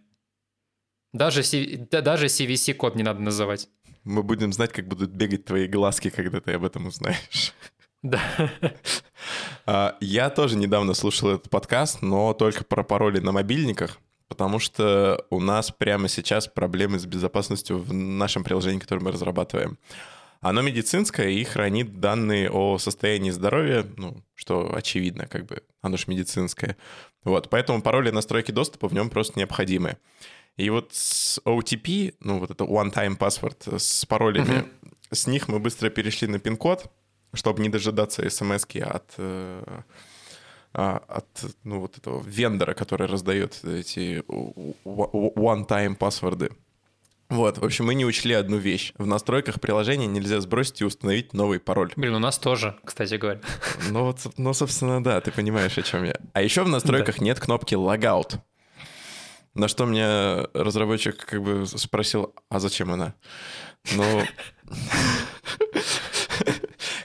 [1.13, 1.41] Даже,
[1.89, 3.67] даже CVC-код не надо называть.
[4.03, 7.53] Мы будем знать, как будут бегать твои глазки, когда ты об этом узнаешь.
[8.03, 8.19] Да.
[9.67, 13.99] А, я тоже недавно слушал этот подкаст, но только про пароли на мобильниках
[14.31, 19.77] потому что у нас прямо сейчас проблемы с безопасностью в нашем приложении, которое мы разрабатываем.
[20.39, 26.05] Оно медицинское и хранит данные о состоянии здоровья, ну, что очевидно, как бы, оно же
[26.07, 26.77] медицинское.
[27.25, 29.97] Вот, поэтому пароли настройки доступа в нем просто необходимы.
[30.55, 34.91] И вот с OTP, ну, вот это one-time password с паролями, mm-hmm.
[35.11, 36.89] с них мы быстро перешли на пин-код,
[37.33, 39.81] чтобы не дожидаться смс от э,
[40.73, 41.27] от
[41.63, 44.23] ну, вот этого вендора, который раздает эти
[44.83, 46.51] one-time паспорты.
[47.31, 48.91] Вот, в общем, мы не учли одну вещь.
[48.97, 51.93] В настройках приложения нельзя сбросить и установить новый пароль.
[51.95, 53.39] Блин, у нас тоже, кстати говоря.
[53.89, 56.17] Ну, вот, ну, собственно, да, ты понимаешь, о чем я.
[56.33, 57.23] А еще в настройках да.
[57.23, 58.37] нет кнопки Logout.
[59.53, 63.15] На что меня разработчик как бы спросил, а зачем она?
[63.93, 64.23] Ну,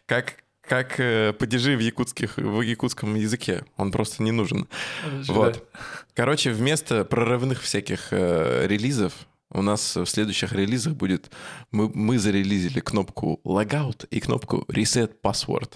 [0.07, 3.64] как, как э, падежи в, якутских, в якутском языке.
[3.76, 4.68] Он просто не нужен.
[5.29, 5.68] Вот.
[6.14, 9.12] Короче, вместо прорывных всяких э, релизов
[9.50, 11.31] у нас в следующих релизах будет...
[11.70, 15.74] Мы, мы зарелизили кнопку Logout и кнопку Reset Password.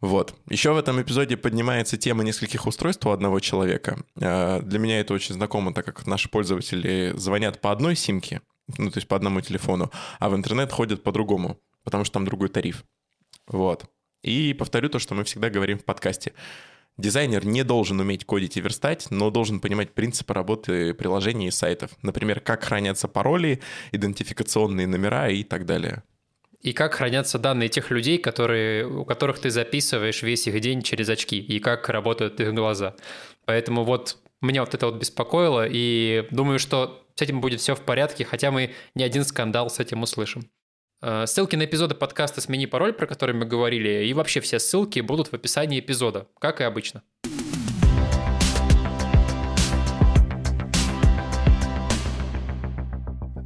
[0.00, 0.34] Вот.
[0.48, 3.98] Еще в этом эпизоде поднимается тема нескольких устройств у одного человека.
[4.20, 8.42] Э, для меня это очень знакомо, так как наши пользователи звонят по одной симке,
[8.76, 12.24] ну, то есть по одному телефону, а в интернет ходят по другому, потому что там
[12.24, 12.84] другой тариф.
[13.48, 13.84] Вот.
[14.22, 16.32] И повторю то, что мы всегда говорим в подкасте.
[16.96, 21.92] Дизайнер не должен уметь кодить и верстать, но должен понимать принципы работы приложений и сайтов.
[22.02, 23.60] Например, как хранятся пароли,
[23.92, 26.02] идентификационные номера и так далее.
[26.60, 31.08] И как хранятся данные тех людей, которые, у которых ты записываешь весь их день через
[31.08, 32.96] очки, и как работают их глаза.
[33.44, 37.80] Поэтому вот меня вот это вот беспокоило, и думаю, что с этим будет все в
[37.82, 40.50] порядке, хотя мы не один скандал с этим услышим.
[41.00, 44.98] Э, ссылки на эпизоды подкаста «Смени пароль», про который мы говорили, и вообще все ссылки
[44.98, 47.04] будут в описании эпизода, как и обычно.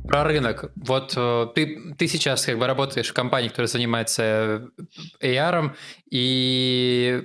[0.08, 0.72] Про рынок.
[0.76, 4.70] Вот э, ты, ты сейчас как бы работаешь в компании, которая занимается
[5.22, 5.74] AR,
[6.10, 7.22] и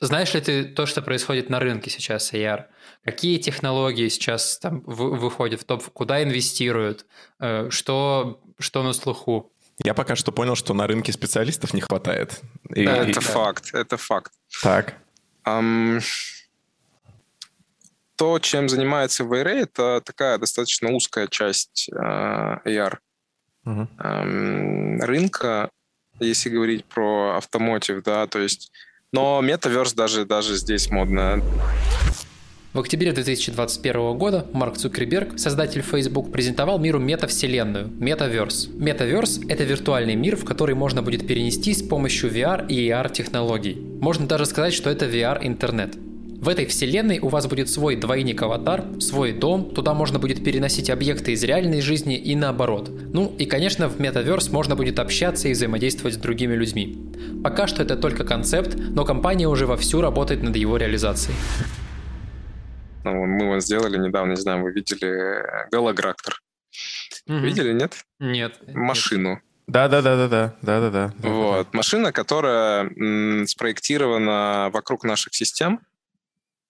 [0.00, 2.66] знаешь ли ты то, что происходит на рынке сейчас AR?
[3.04, 7.06] Какие технологии сейчас там выходят в топ, куда инвестируют,
[7.38, 9.52] э, что, что на слуху?
[9.84, 12.40] Я пока что понял, что на рынке специалистов не хватает.
[12.74, 13.22] И, да, это и...
[13.22, 14.32] факт, это факт.
[14.62, 14.94] Так.
[15.44, 16.02] Um,
[18.16, 22.98] то, чем занимается VRA, это такая достаточно узкая часть uh, AR
[23.66, 23.88] uh-huh.
[23.98, 25.70] um, рынка,
[26.18, 28.72] если говорить про автомотив, да, то есть,
[29.12, 31.42] но метаверс даже, даже здесь модно.
[32.76, 38.70] В октябре 2021 года Марк Цукерберг, создатель Facebook, презентовал миру метавселенную– Metaverse.
[38.76, 43.78] Metaverse– это виртуальный мир, в который можно будет перенестись с помощью VR и AR технологий.
[44.02, 45.96] Можно даже сказать, что это VR-интернет.
[45.96, 51.32] В этой вселенной у вас будет свой двойник-аватар, свой дом, туда можно будет переносить объекты
[51.32, 52.90] из реальной жизни и наоборот.
[53.10, 56.94] Ну и, конечно, в Metaverse можно будет общаться и взаимодействовать с другими людьми.
[57.42, 61.38] Пока что это только концепт, но компания уже вовсю работает над его реализацией.
[63.06, 66.40] Ну, мы его сделали недавно, не знаю, вы видели голограктор.
[67.28, 67.36] Угу.
[67.38, 67.94] Видели, нет?
[68.18, 68.58] Нет.
[68.74, 69.40] Машину.
[69.68, 71.28] Да, да, да, да, да, да, да, да.
[71.28, 75.80] Вот машина, которая м, спроектирована вокруг наших систем,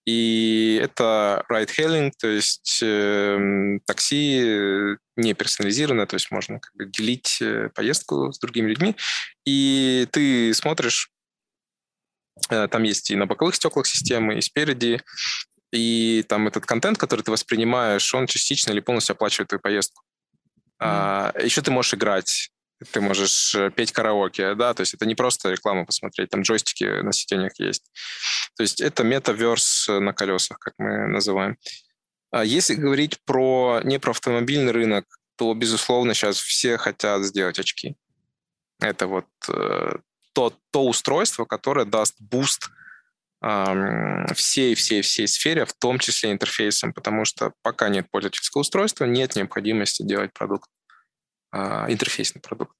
[0.05, 6.85] и это ride-hailing, то есть э, такси э, не персонализированное, то есть можно как бы
[6.85, 8.95] делить э, поездку с другими людьми,
[9.43, 11.11] и ты смотришь,
[12.49, 15.01] э, там есть и на боковых стеклах системы, и спереди,
[15.71, 20.03] и там этот контент, который ты воспринимаешь, он частично или полностью оплачивает твою поездку.
[20.79, 22.51] А, еще ты можешь играть,
[22.91, 27.01] ты можешь э, петь караоке, да, то есть это не просто рекламу посмотреть, там джойстики
[27.01, 27.91] на сиденьях есть.
[28.55, 31.57] То есть это метаверс на колесах, как мы называем.
[32.31, 35.05] А если говорить про не про автомобильный рынок,
[35.37, 37.95] то, безусловно, сейчас все хотят сделать очки.
[38.79, 39.95] Это вот э,
[40.33, 42.69] то, то устройство, которое даст буст
[43.41, 50.33] всей-всей-всей сфере, в том числе интерфейсом, потому что пока нет пользовательского устройства, нет необходимости делать
[50.33, 50.69] продукт,
[51.51, 52.73] а, интерфейсный продукт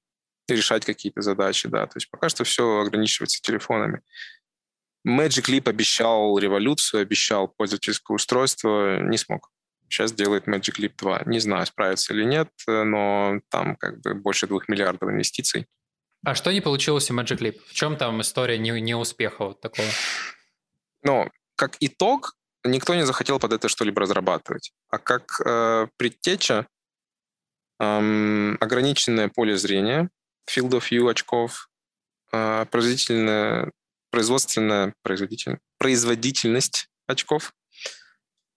[0.48, 4.00] и решать какие-то задачи, да, то есть пока что все ограничивается телефонами.
[5.06, 9.50] Magic Leap обещал революцию, обещал пользовательское устройство, не смог.
[9.88, 11.22] Сейчас делает Magic Leap 2.
[11.26, 15.66] Не знаю, справится или нет, но там как бы больше двух миллиардов инвестиций.
[16.24, 17.58] А что не получилось у Magic Leap?
[17.66, 19.88] В чем там история неуспеха вот такого?
[21.02, 22.34] Но как итог
[22.64, 24.72] никто не захотел под это что-либо разрабатывать.
[24.90, 26.66] А как э, предтеча
[27.78, 30.10] эм, ограниченное поле зрения,
[30.48, 31.68] field of view очков,
[32.32, 33.72] э, производительная,
[34.10, 37.52] производственная производитель, производительность очков,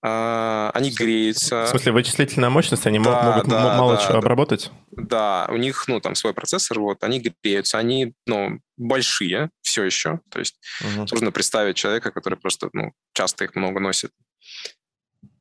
[0.04, 1.66] они греются.
[1.66, 4.20] В смысле, вычислительная мощность, они да, могут да, мало да, чего да.
[4.20, 4.72] обработать?
[4.92, 10.20] Да, у них, ну, там свой процессор, вот, они греются, они, ну, большие все еще,
[10.30, 11.06] то есть угу.
[11.12, 14.12] нужно представить человека, который просто, ну, часто их много носит.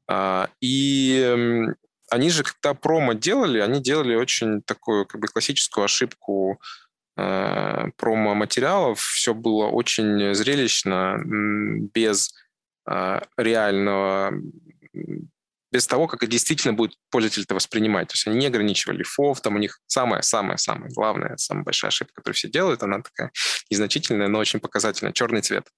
[0.07, 1.67] А, и
[2.11, 6.61] они же, когда промо делали, они делали очень такую, как бы, классическую ошибку
[7.17, 9.01] э, промо-материалов.
[9.01, 11.19] Все было очень зрелищно,
[11.95, 12.40] без а,
[13.37, 14.33] реального,
[15.73, 18.09] без того, как действительно будет пользователь это воспринимать.
[18.09, 22.35] То есть они не ограничивали фов, там у них самая-самая-самая главная, самая большая ошибка, которую
[22.35, 23.31] все делают, она такая
[23.71, 25.69] незначительная, но очень показательная, черный цвет.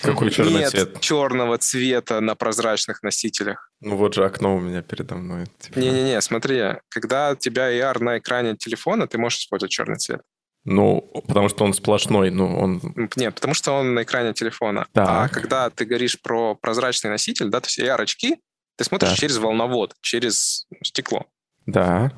[0.00, 1.00] Какой черный Нет цвет?
[1.00, 3.70] черного цвета на прозрачных носителях.
[3.80, 5.46] Ну вот же окно у меня передо мной.
[5.58, 5.78] Типа.
[5.78, 10.22] Не-не-не, смотри, когда у тебя AR на экране телефона, ты можешь использовать черный цвет.
[10.64, 12.80] Ну, потому что он сплошной, ну, он...
[13.16, 14.86] Нет, потому что он на экране телефона.
[14.92, 15.08] Так.
[15.08, 18.38] А когда ты говоришь про прозрачный носитель, да, то есть AR-очки,
[18.76, 19.18] ты смотришь так.
[19.18, 21.26] через волновод, через стекло.
[21.66, 22.12] Да.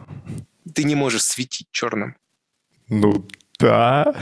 [0.74, 2.16] Ты не можешь светить черным.
[2.88, 3.26] Ну,
[3.58, 4.14] да.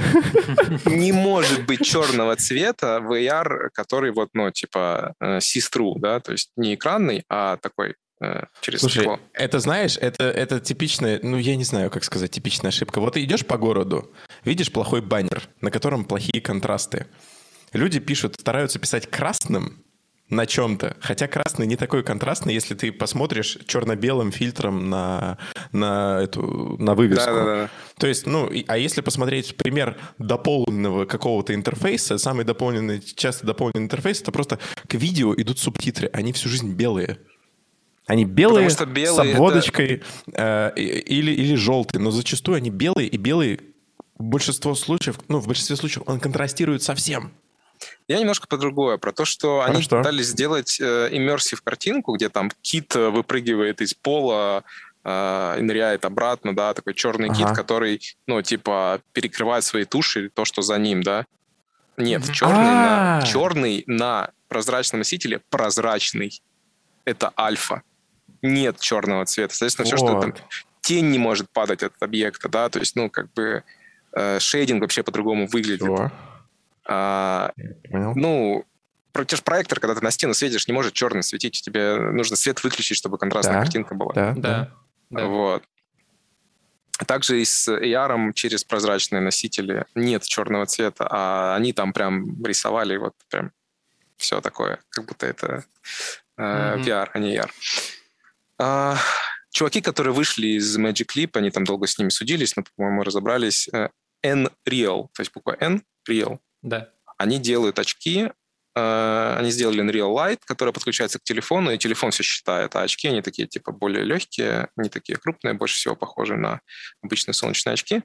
[0.87, 6.33] Не может быть черного цвета в AR, который вот, ну, типа, э, see-through, да, то
[6.33, 7.97] есть не экранный, а такой
[8.61, 9.21] через Слушай, стекло.
[9.33, 13.01] это знаешь, это, это типичная, ну я не знаю, как сказать, типичная ошибка.
[13.01, 14.13] Вот ты идешь по городу,
[14.45, 17.07] видишь плохой баннер, на котором плохие контрасты.
[17.73, 19.83] Люди пишут, стараются писать красным
[20.33, 25.37] на чем-то, хотя красный не такой контрастный, если ты посмотришь черно-белым фильтром на,
[25.73, 27.27] на эту на вывеску.
[27.27, 27.71] Да, да, да.
[27.99, 34.23] То есть, ну, а если посмотреть пример дополненного какого-то интерфейса, самый дополненный, часто дополненный интерфейс,
[34.23, 34.59] это просто
[34.89, 37.19] к видео идут субтитры, они всю жизнь белые.
[38.07, 40.75] Они белые, что белые с обводочкой это...
[40.77, 43.61] э, или, или желтые, но зачастую они белые, и белые
[44.19, 47.33] в большинство случаев, ну, в большинстве случаев он контрастирует совсем.
[48.09, 49.99] Я немножко по другое, про то, что про они что?
[49.99, 54.65] пытались сделать э, иммерсив картинку, где там кит э, выпрыгивает из пола,
[55.05, 57.37] э, и ныряет обратно, да, такой черный ага.
[57.37, 61.27] кит, который, ну, типа, перекрывает свои туши, то, что за ним, да.
[61.97, 66.43] Нет, черный на, черный на прозрачном носителе прозрачный.
[67.05, 67.83] Это альфа
[68.43, 69.55] нет черного цвета.
[69.55, 70.09] Соответственно, все, вот.
[70.09, 70.35] что там
[70.81, 73.63] тень не может падать от объекта, да, то есть, ну, как бы
[74.13, 76.11] э, шейдинг вообще по-другому выглядит.
[76.85, 77.53] А,
[77.91, 78.65] ну,
[79.27, 81.63] те же проектор, когда ты на стену светишь, не может черный светить.
[81.63, 84.13] Тебе нужно свет выключить, чтобы контрастная да, картинка была.
[84.13, 84.71] Да, да.
[85.11, 85.27] да.
[85.27, 85.63] Вот.
[87.07, 92.97] Также и с AR через прозрачные носители нет черного цвета, а они там прям рисовали
[92.97, 93.53] вот прям
[94.17, 95.65] все такое, как будто это
[96.37, 96.85] э, mm-hmm.
[96.85, 97.51] VR, а не AR.
[98.59, 98.97] А,
[99.51, 103.69] чуваки, которые вышли из Magic Leap, они там долго с ними судились, но, по-моему, разобрались.
[103.73, 103.89] Э,
[104.23, 106.39] N-Real, то есть буква N, Real.
[106.63, 106.91] Да.
[107.19, 108.31] Они делают очки,
[108.75, 113.09] э, они сделали Unreal Light, которая подключается к телефону, и телефон все считает, а очки,
[113.09, 116.61] они такие, типа, более легкие, не такие крупные, больше всего похожи на
[117.03, 118.03] обычные солнечные очки.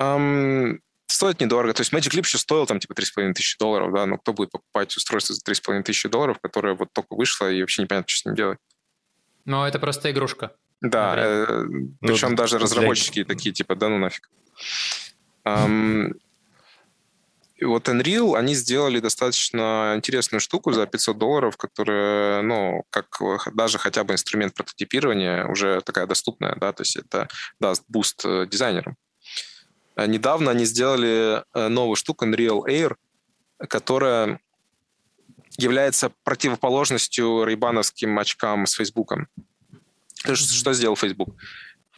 [0.00, 1.72] Um, стоит недорого.
[1.72, 4.50] То есть Magic Leap еще стоил там типа 3,5 тысячи долларов, да, но кто будет
[4.50, 8.24] покупать устройство за 3,5 тысячи долларов, которое вот только вышло и вообще непонятно, что с
[8.26, 8.58] ним делать.
[9.46, 10.52] Но это просто игрушка.
[10.82, 11.64] Да, э,
[12.00, 14.28] причем ну, даже разработчики такие, типа, да ну нафиг.
[15.46, 16.12] Um,
[17.56, 23.06] и вот Nreal, они сделали достаточно интересную штуку за 500 долларов, которая, ну, как
[23.54, 27.28] даже хотя бы инструмент прототипирования уже такая доступная, да, то есть это
[27.58, 28.96] даст буст э, дизайнерам.
[29.94, 32.96] А недавно они сделали э, новую штуку Nreal Air,
[33.68, 34.40] которая
[35.58, 39.28] является противоположностью рейбановским очкам с Фейсбуком.
[40.32, 41.36] Что сделал Facebook?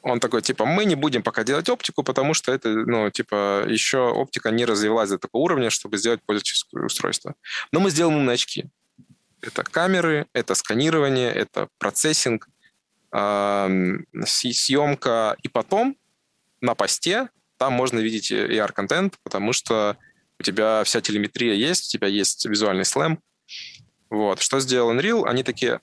[0.03, 3.99] Он такой, типа, мы не будем пока делать оптику, потому что это, ну, типа, еще
[3.99, 7.35] оптика не развилась до такого уровня, чтобы сделать пользовательское устройство.
[7.73, 8.67] Но мы сделаем умные очки.
[9.41, 12.49] Это камеры, это сканирование, это процессинг,
[14.25, 15.37] съемка.
[15.43, 15.97] И потом
[16.61, 19.97] на посте там можно видеть AR-контент, потому что
[20.39, 23.19] у тебя вся телеметрия есть, у тебя есть визуальный слэм,
[24.11, 24.41] вот.
[24.41, 25.27] Что сделал Unreal?
[25.27, 25.81] Они такие,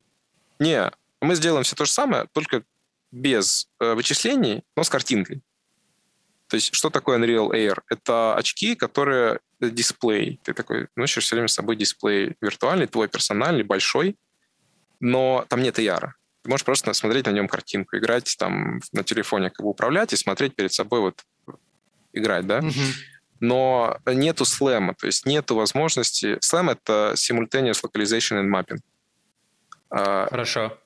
[0.59, 2.63] не, мы сделаем все то же самое, только
[3.11, 5.41] без э, вычислений, но с картинкой.
[6.47, 7.81] То есть что такое Unreal Air?
[7.89, 10.39] Это очки, которые э, дисплей.
[10.43, 14.15] Ты такой носишь все время с собой дисплей виртуальный, твой персональный, большой,
[14.99, 16.11] но там нет AR.
[16.43, 20.17] Ты можешь просто смотреть на нем картинку, играть там на телефоне, как бы управлять и
[20.17, 21.23] смотреть перед собой вот
[22.13, 22.59] играть, да?
[22.59, 26.37] Mm-hmm но нету слэма, то есть нету возможности...
[26.41, 28.79] Слэм— это simultaneous localization and mapping.
[29.89, 30.77] А, Хорошо.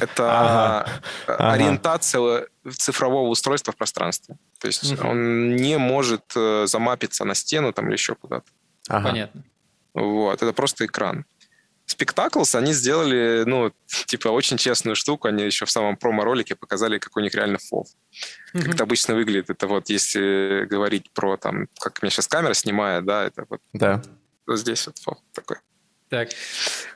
[0.00, 0.86] Это
[1.26, 1.52] ага.
[1.52, 4.36] ориентация цифрового устройства в пространстве.
[4.60, 5.08] То есть угу.
[5.08, 8.50] он не может э, замапиться на стену там или еще куда-то.
[8.88, 9.08] Ага.
[9.08, 9.44] Понятно.
[9.94, 11.26] Вот, это просто экран.
[11.88, 13.72] Spectacles, они сделали, ну,
[14.06, 15.28] типа, очень честную штуку.
[15.28, 17.88] Они еще в самом промо-ролике показали, как у них реально фов.
[17.88, 18.62] Mm-hmm.
[18.62, 19.50] Как это обычно выглядит.
[19.50, 24.02] Это вот, если говорить про, там, как меня сейчас камера снимает, да, это вот, да.
[24.46, 25.56] вот здесь вот фов такой.
[26.10, 26.30] Так.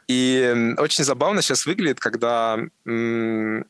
[0.09, 3.67] И очень забавно сейчас выглядит, когда м-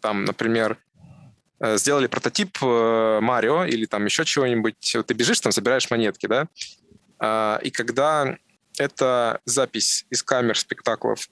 [0.00, 0.78] там, например,
[1.60, 4.92] э, сделали прототип э, Марио или там еще чего-нибудь.
[4.94, 6.46] Вот ты бежишь, там собираешь монетки, да?
[7.18, 8.36] А, и когда
[8.78, 11.28] это запись из камер спектаклов,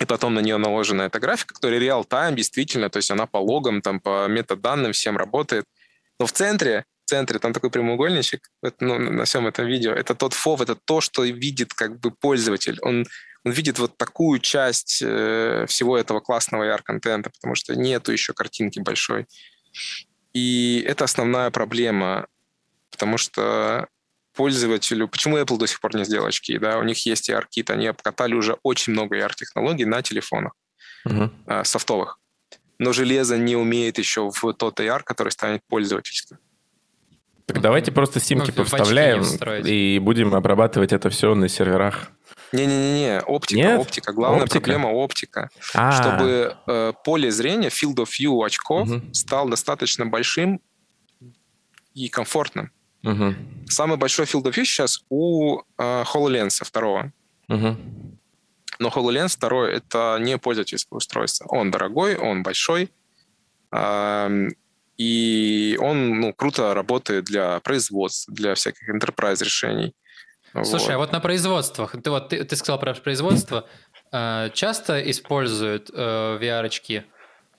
[0.00, 3.82] и потом на нее наложена эта графика, которая реал-тайм, действительно, то есть она по логам,
[3.82, 5.64] там, по метаданным всем работает.
[6.18, 8.48] Но в центре, в центре там такой прямоугольничек,
[8.80, 12.78] ну, на всем этом видео, это тот фов, это то, что видит как бы пользователь.
[12.82, 13.06] Он,
[13.44, 18.78] он видит вот такую часть э, всего этого классного AR-контента, потому что нету еще картинки
[18.78, 19.26] большой.
[20.32, 22.26] И это основная проблема,
[22.90, 23.88] потому что
[24.38, 27.88] пользователю, почему Apple до сих пор не сделал очки, да, у них есть AR-кит, они
[27.88, 30.52] обкатали уже очень много AR-технологий на телефонах
[31.08, 31.30] uh-huh.
[31.46, 32.20] э, софтовых,
[32.78, 36.38] но железо не умеет еще в тот AR, который станет пользовательским.
[37.46, 39.24] Так давайте просто симки ну, повставляем
[39.64, 42.12] и будем обрабатывать это все на серверах.
[42.52, 43.80] Не-не-не, оптика, Нет?
[43.80, 44.12] оптика.
[44.12, 44.60] Главная оптика?
[44.60, 45.50] проблема оптика.
[45.74, 45.92] А-а-а.
[46.00, 49.02] Чтобы э, поле зрения, field of view очков угу.
[49.12, 50.60] стал достаточно большим
[51.94, 52.70] и комфортным.
[53.04, 53.34] Угу.
[53.68, 57.12] Самый большой field of view сейчас у э, HoloLens второго.
[57.48, 57.76] Угу.
[58.80, 61.46] Но HoloLens второй— это не пользовательское устройство.
[61.46, 62.90] Он дорогой, он большой,
[63.72, 64.48] э,
[64.96, 69.94] и он ну, круто работает для производства, для всяких enterprise решений.
[70.64, 70.90] Слушай, вот.
[70.94, 73.66] а вот на производствах, ты вот ты, ты сказал про производство,
[74.12, 77.04] э, часто используют э, VR-очки?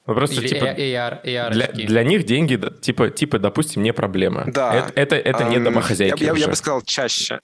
[0.09, 4.45] Ну, просто, Или типа, AR, AR для, для них деньги, типа, типа, допустим, не проблема.
[4.47, 4.73] Да.
[4.73, 7.39] Это, это, это um, не домохозяйки я, я, я бы сказал, чаще.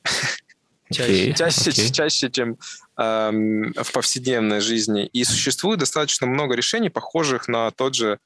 [0.92, 1.92] Чаще, okay, чаще, okay.
[1.92, 2.58] чаще, чем
[2.98, 5.06] эм, в повседневной жизни.
[5.14, 8.20] И существует достаточно много решений, похожих на тот же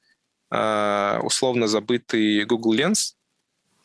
[0.50, 3.14] э, условно забытый Google Lens.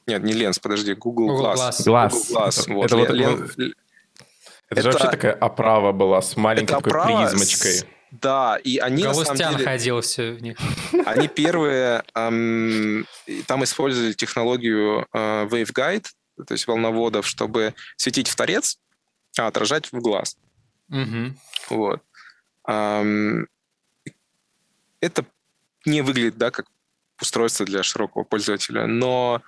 [0.07, 1.85] Нет, не Lens, подожди, Google, Google Glass.
[1.85, 2.11] Glass.
[2.11, 2.61] Google Glass.
[2.61, 2.85] Это, вот.
[2.85, 3.43] это, вот, Лен...
[3.43, 3.73] это,
[4.69, 7.71] это же вообще такая оправа была с маленькой такой призмочкой.
[7.71, 7.85] С
[8.21, 9.65] да, и они Галустян на самом деле...
[9.65, 10.57] ходил все в них.
[11.05, 13.05] Они первые эм,
[13.47, 16.05] там использовали технологию э, waveguide,
[16.45, 18.79] то есть волноводов, чтобы светить в торец,
[19.37, 20.37] а отражать в глаз.
[20.89, 21.33] Угу.
[21.69, 22.01] Вот.
[22.67, 23.47] Эм,
[25.01, 25.25] это
[25.85, 26.67] не выглядит, да, как
[27.21, 29.41] устройство для широкого пользователя, но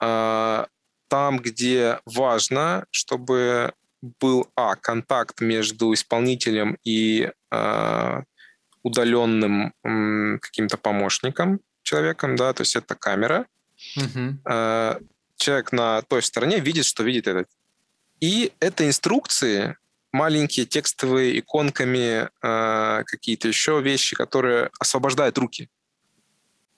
[0.00, 0.66] э,
[1.08, 3.72] там, где важно, чтобы
[4.02, 8.22] был, а, контакт между исполнителем и э,
[8.82, 13.46] удаленным э, каким-то помощником, человеком, да, то есть это камера.
[13.96, 14.36] Uh-huh.
[14.44, 15.00] Э,
[15.36, 17.48] человек на той стороне видит, что видит этот.
[18.20, 19.76] И это инструкции,
[20.12, 25.68] маленькие текстовые иконками, э, какие-то еще вещи, которые освобождают руки.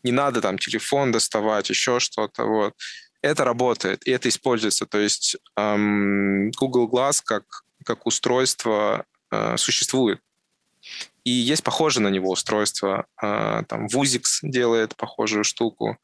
[0.02, 2.44] Не надо там телефон доставать, еще что-то.
[2.44, 2.74] Вот
[3.22, 4.86] это работает, и это используется.
[4.86, 7.44] То есть эм, Google Glass как,
[7.84, 10.20] как устройство э, существует.
[11.24, 13.06] И есть похожее на него устройство.
[13.22, 15.98] Э, там Vuzix делает похожую штуку.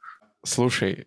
[0.45, 1.07] Слушай,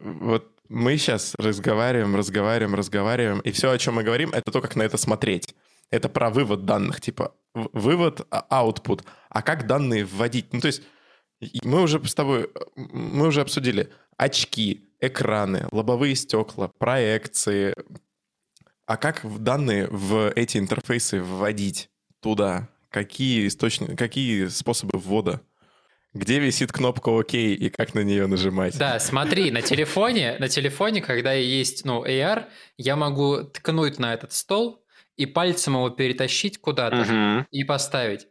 [0.00, 4.76] вот мы сейчас разговариваем, разговариваем, разговариваем, и все, о чем мы говорим, это то, как
[4.76, 5.54] на это смотреть.
[5.90, 9.04] Это про вывод данных, типа вывод, а, output.
[9.28, 10.52] А как данные вводить?
[10.52, 10.82] Ну, то есть
[11.62, 17.74] мы уже с тобой, мы уже обсудили очки, экраны, лобовые стекла, проекции.
[18.86, 21.88] А как данные в эти интерфейсы вводить
[22.20, 22.68] туда?
[22.90, 25.40] Какие источники, какие способы ввода?
[26.12, 28.78] Где висит кнопка ОК и как на нее нажимать?
[28.78, 32.44] Да, смотри, на телефоне, на телефоне, когда есть, ну, AR,
[32.76, 34.84] я могу ткнуть на этот стол
[35.16, 37.44] и пальцем его перетащить куда-то uh-huh.
[37.50, 38.28] и поставить.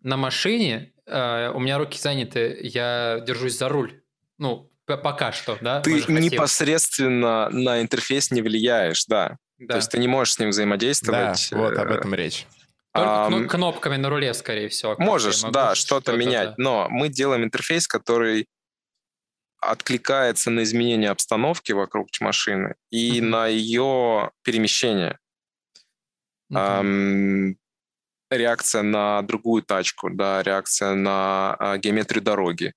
[0.00, 4.00] На машине э, у меня руки заняты, я держусь за руль.
[4.38, 5.80] Ну, Пока что, да?
[5.80, 9.36] Ты непосредственно на интерфейс не влияешь, да.
[9.58, 9.74] да.
[9.74, 11.48] То есть ты не можешь с ним взаимодействовать.
[11.50, 12.46] Да, вот об этом речь.
[12.94, 14.96] Только а, кнопками на руле, скорее всего.
[14.98, 16.50] Можешь, да, что-то, что менять.
[16.50, 16.54] Да.
[16.56, 18.46] Но мы делаем интерфейс, который
[19.60, 23.24] откликается на изменение обстановки вокруг машины и mm-hmm.
[23.24, 25.18] на ее перемещение.
[26.52, 26.80] Mm-hmm.
[26.80, 27.58] Эм,
[28.30, 32.72] реакция на другую тачку, да, реакция на э, геометрию дороги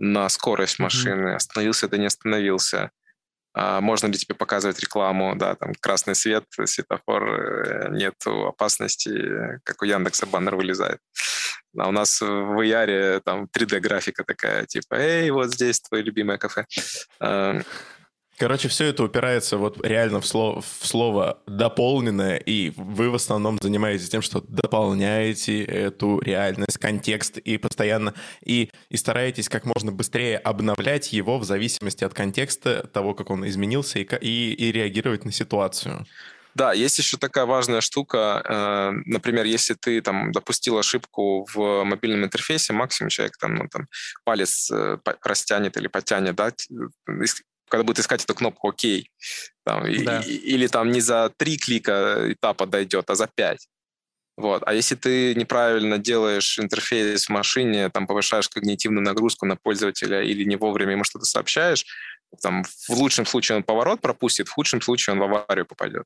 [0.00, 1.36] на скорость машины, mm-hmm.
[1.36, 2.90] остановился ты не остановился,
[3.52, 9.82] а можно ли тебе показывать рекламу, да, там красный свет, светофор, э, нет опасности, как
[9.82, 10.98] у Яндекса баннер вылезает.
[11.76, 16.66] А у нас в VR там 3D-графика такая, типа, эй, вот здесь твое любимое кафе.
[18.40, 23.58] Короче, все это упирается вот реально в слово, в слово «дополненное», и вы в основном
[23.60, 30.38] занимаетесь тем, что дополняете эту реальность, контекст, и постоянно, и, и стараетесь как можно быстрее
[30.38, 35.32] обновлять его в зависимости от контекста, того, как он изменился, и, и, и реагировать на
[35.32, 36.06] ситуацию.
[36.54, 38.42] Да, есть еще такая важная штука.
[38.48, 43.86] Э, например, если ты там допустил ошибку в мобильном интерфейсе, максимум человек там, ну, там
[44.24, 46.52] палец э, растянет или потянет, да,
[47.70, 48.80] когда будет искать эту кнопку «Ок»,
[49.64, 50.20] там, да.
[50.20, 53.68] и, или там не за три клика этапа дойдет, а за пять.
[54.36, 54.62] Вот.
[54.66, 60.44] А если ты неправильно делаешь интерфейс в машине, там повышаешь когнитивную нагрузку на пользователя или
[60.44, 61.84] не вовремя ему что-то сообщаешь,
[62.42, 66.04] там, в лучшем случае он поворот пропустит, в худшем случае он в аварию попадет.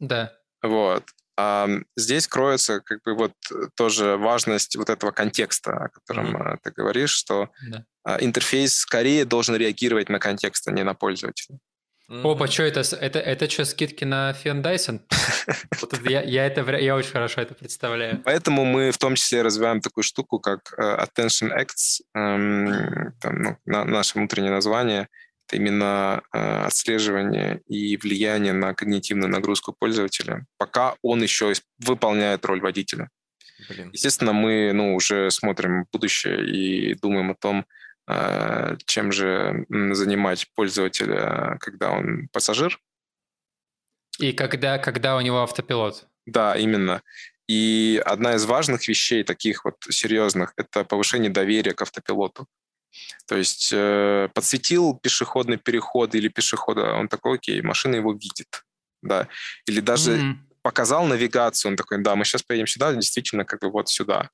[0.00, 0.32] Да.
[0.62, 1.04] Вот.
[1.36, 3.32] А здесь кроется как бы вот
[3.76, 6.58] тоже важность вот этого контекста, о котором mm-hmm.
[6.62, 7.84] ты говоришь, что да.
[8.04, 11.58] А, интерфейс скорее должен реагировать на контекст, а не на пользователя.
[12.08, 12.32] Mm-hmm.
[12.32, 12.80] Опа, что это?
[12.80, 15.00] Это, это что, скидки на Фен Дайсон?
[16.04, 18.22] я, я, это, я очень хорошо это представляю.
[18.24, 23.56] Поэтому мы в том числе развиваем такую штуку, как э, Attention Acts, эм, там, ну,
[23.64, 25.08] на, наше внутреннее название–
[25.52, 33.10] именно э, отслеживание и влияние на когнитивную нагрузку пользователя, пока он еще выполняет роль водителя.
[33.68, 33.90] Блин.
[33.92, 37.66] Естественно, мы ну, уже смотрим в будущее и думаем о том,
[38.08, 42.78] э, чем же занимать пользователя, когда он пассажир.
[44.18, 46.06] И когда, когда у него автопилот.
[46.26, 47.02] Да, именно.
[47.46, 52.46] И одна из важных вещей, таких вот серьезных, это повышение доверия к автопилоту.
[53.26, 58.64] То есть э, подсветил пешеходный переход или пешехода, он такой, окей, машина его видит,
[59.02, 59.28] да.
[59.66, 60.34] Или даже mm-hmm.
[60.62, 64.30] показал навигацию, он такой, да, мы сейчас поедем сюда, действительно, как бы вот сюда.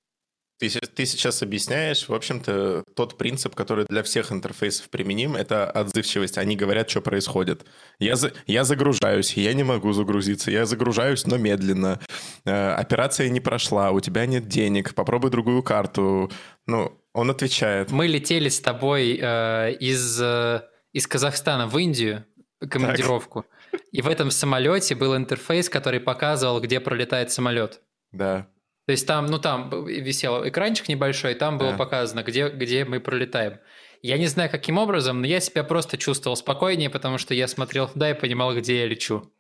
[0.60, 6.36] Ты, ты сейчас объясняешь, в общем-то, тот принцип, который для всех интерфейсов применим, это отзывчивость.
[6.36, 7.64] Они говорят, что происходит.
[7.98, 10.50] Я, за, я загружаюсь, я не могу загрузиться.
[10.50, 11.98] Я загружаюсь, но медленно.
[12.44, 16.30] Э, операция не прошла, у тебя нет денег, попробуй другую карту.
[16.66, 17.90] Ну, он отвечает.
[17.90, 22.24] Мы летели с тобой э, из, э, из Казахстана в Индию,
[22.68, 23.44] командировку.
[23.70, 23.80] Так.
[23.92, 27.80] И в этом самолете был интерфейс, который показывал, где пролетает самолет.
[28.12, 28.46] Да.
[28.86, 31.76] То есть там, ну там висел экранчик небольшой, там было да.
[31.76, 33.58] показано, где, где мы пролетаем.
[34.02, 37.88] Я не знаю, каким образом, но я себя просто чувствовал спокойнее, потому что я смотрел
[37.88, 39.30] туда и понимал, где я лечу.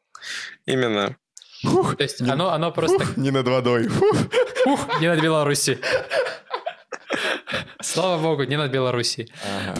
[0.66, 1.16] Именно.
[1.62, 2.98] Фух, То есть не, оно, оно просто...
[2.98, 3.88] Фух, не над водой.
[3.88, 4.16] Фух.
[4.64, 5.78] Фух, не над Беларуси.
[7.82, 9.32] Слава богу, не над Белоруссией.
[9.44, 9.74] Ага.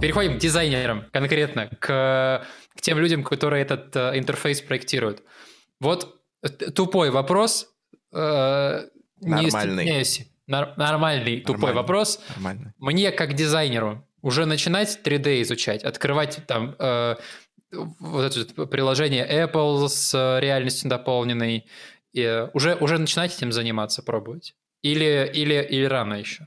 [0.00, 2.46] Переходим к дизайнерам конкретно, к,
[2.76, 5.22] к тем людям, которые этот э, интерфейс проектируют.
[5.80, 6.20] Вот
[6.74, 7.68] тупой вопрос.
[8.12, 8.82] Э,
[9.20, 9.84] нормальный.
[9.84, 10.04] Не
[10.46, 11.76] Нар- нормальный тупой нормальный.
[11.76, 12.20] вопрос.
[12.36, 12.72] Нормальный.
[12.78, 17.16] Мне как дизайнеру уже начинать 3D изучать, открывать там э,
[17.72, 21.66] вот это приложение Apple с э, реальностью дополненной,
[22.16, 24.54] и уже, уже начинать этим заниматься, пробовать?
[24.82, 26.46] Или, или, или рано еще?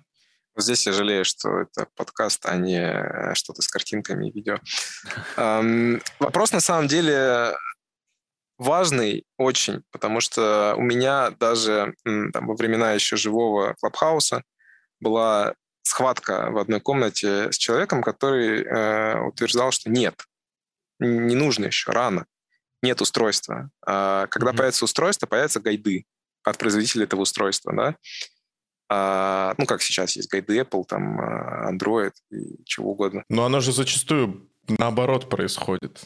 [0.55, 4.57] Вот здесь я жалею, что это подкаст, а не э, что-то с картинками и видео.
[6.20, 7.55] Вопрос на самом деле
[8.57, 14.43] важный очень, потому что у меня даже там, во времена еще живого клабхауса
[14.99, 15.53] была
[15.84, 20.15] схватка в одной комнате с человеком, который э, утверждал, что нет,
[20.99, 22.26] не нужно еще, рано
[22.82, 23.70] нет устройства.
[23.86, 24.58] А когда mm-hmm.
[24.58, 26.06] появится устройство, появятся гайды
[26.44, 27.96] от производителя этого устройства, да.
[28.92, 33.24] А, ну, как сейчас есть гайды Apple, там, а, Android и чего угодно.
[33.30, 36.06] Но оно же зачастую наоборот происходит.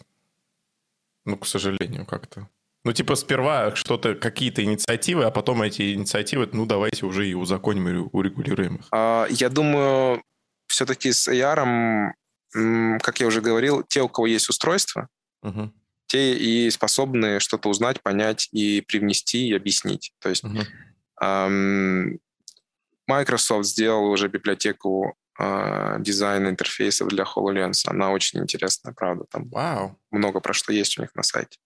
[1.25, 2.49] Ну, к сожалению, как-то.
[2.83, 7.87] Ну, типа, сперва что-то, какие-то инициативы, а потом эти инициативы, ну, давайте уже и узаконим,
[7.87, 8.87] и урегулируем их.
[8.91, 10.21] А, я думаю,
[10.67, 12.11] все-таки с AR,
[12.99, 15.07] как я уже говорил, те, у кого есть устройство,
[15.41, 15.71] угу
[16.13, 20.13] те и способны что-то узнать, понять и привнести и объяснить.
[20.19, 20.67] То есть uh-huh.
[21.21, 22.19] эм,
[23.07, 27.87] Microsoft сделал уже библиотеку э, дизайна интерфейсов для HoloLens.
[27.87, 29.25] Она очень интересная, правда.
[29.31, 29.95] Там wow.
[30.11, 31.57] много про что есть у них на сайте.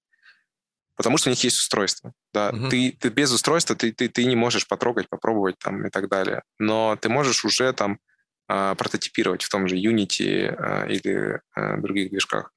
[0.96, 2.14] Потому что у них есть устройство.
[2.34, 2.70] Да, uh-huh.
[2.70, 6.44] ты, ты без устройства ты, ты, ты не можешь потрогать, попробовать там и так далее.
[6.58, 8.00] Но ты можешь уже там
[8.48, 12.54] э, прототипировать в том же Unity э, или э, других движках.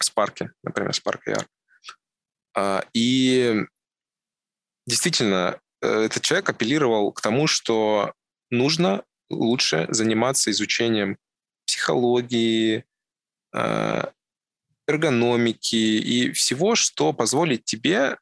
[0.00, 1.46] Spark, например, Spark AR.
[2.54, 3.64] А, и
[4.86, 8.12] действительно, э, этот человек апеллировал к тому, что
[8.50, 11.18] нужно лучше заниматься изучением
[11.66, 12.84] психологии,
[13.54, 14.02] э,
[14.86, 18.18] эргономики и всего, что позволит тебе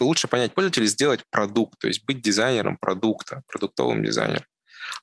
[0.00, 4.44] лучше понять пользователя, сделать продукт, то есть быть дизайнером продукта, продуктовым дизайнером.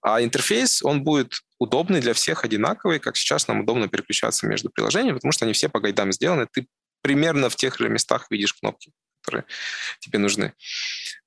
[0.02, 5.16] А интерфейс, он будет удобный для всех, одинаковый, как сейчас нам удобно переключаться между приложениями,
[5.16, 6.48] потому что они все по гайдам сделаны.
[6.52, 6.68] Ты
[7.02, 9.46] примерно в тех же местах видишь кнопки, которые
[10.00, 10.54] тебе нужны.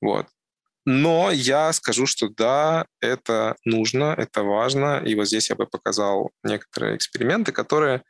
[0.01, 0.27] Вот.
[0.85, 5.01] Но я скажу, что да, это нужно, это важно.
[5.05, 8.03] И вот здесь я бы показал некоторые эксперименты, которые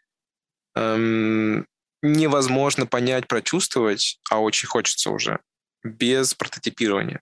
[0.74, 1.66] эм,
[2.03, 5.40] невозможно понять, прочувствовать, а очень хочется уже,
[5.84, 7.20] без прототипирования.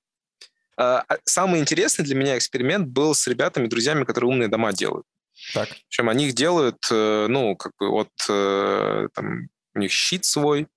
[0.81, 5.07] А, а самый интересный для меня эксперимент был с ребятами, друзьями, которые умные дома делают.
[5.53, 5.69] Так.
[5.69, 10.69] Причем они их делают, э, ну, как бы от, э, там, у них щит свой,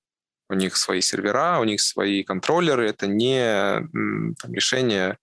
[0.49, 2.89] у них свои сервера, у них свои контроллеры.
[2.89, 3.87] Это не
[4.41, 5.17] там, решение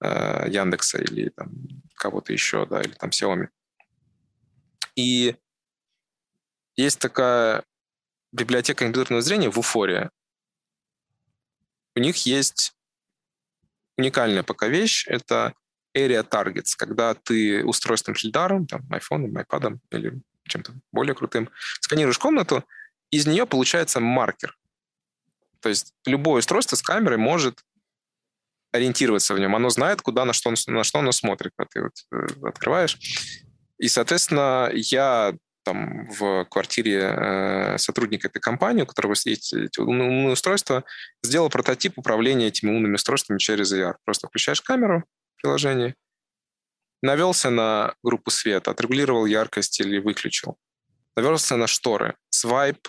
[0.00, 1.52] э, Яндекса или там,
[1.94, 3.46] кого-то еще, да, или там Xiaomi.
[4.96, 5.36] И
[6.74, 7.62] есть такая
[8.32, 10.10] библиотека компьютерного зрения в Уфоре.
[11.94, 12.73] У них есть
[13.96, 15.06] уникальная пока вещь.
[15.06, 15.54] Это
[15.96, 21.48] Area Targets, когда ты устройством шильдаром, там, iPhone, iPad или чем-то более крутым,
[21.80, 22.64] сканируешь комнату,
[23.10, 24.56] из нее получается маркер.
[25.60, 27.60] То есть любое устройство с камерой может
[28.72, 29.54] ориентироваться в нем.
[29.54, 32.98] Оно знает, куда, на что, на что оно смотрит, когда ты вот э, открываешь.
[33.78, 35.34] И, соответственно, я
[35.64, 40.84] там в квартире э, сотрудника этой компании, у которого есть эти умные устройства,
[41.22, 43.94] сделал прототип управления этими умными устройствами через AR.
[44.04, 45.04] Просто включаешь камеру
[45.36, 45.94] в приложении,
[47.02, 50.56] навелся на группу света, отрегулировал яркость или выключил.
[51.16, 52.88] Навелся на шторы, свайп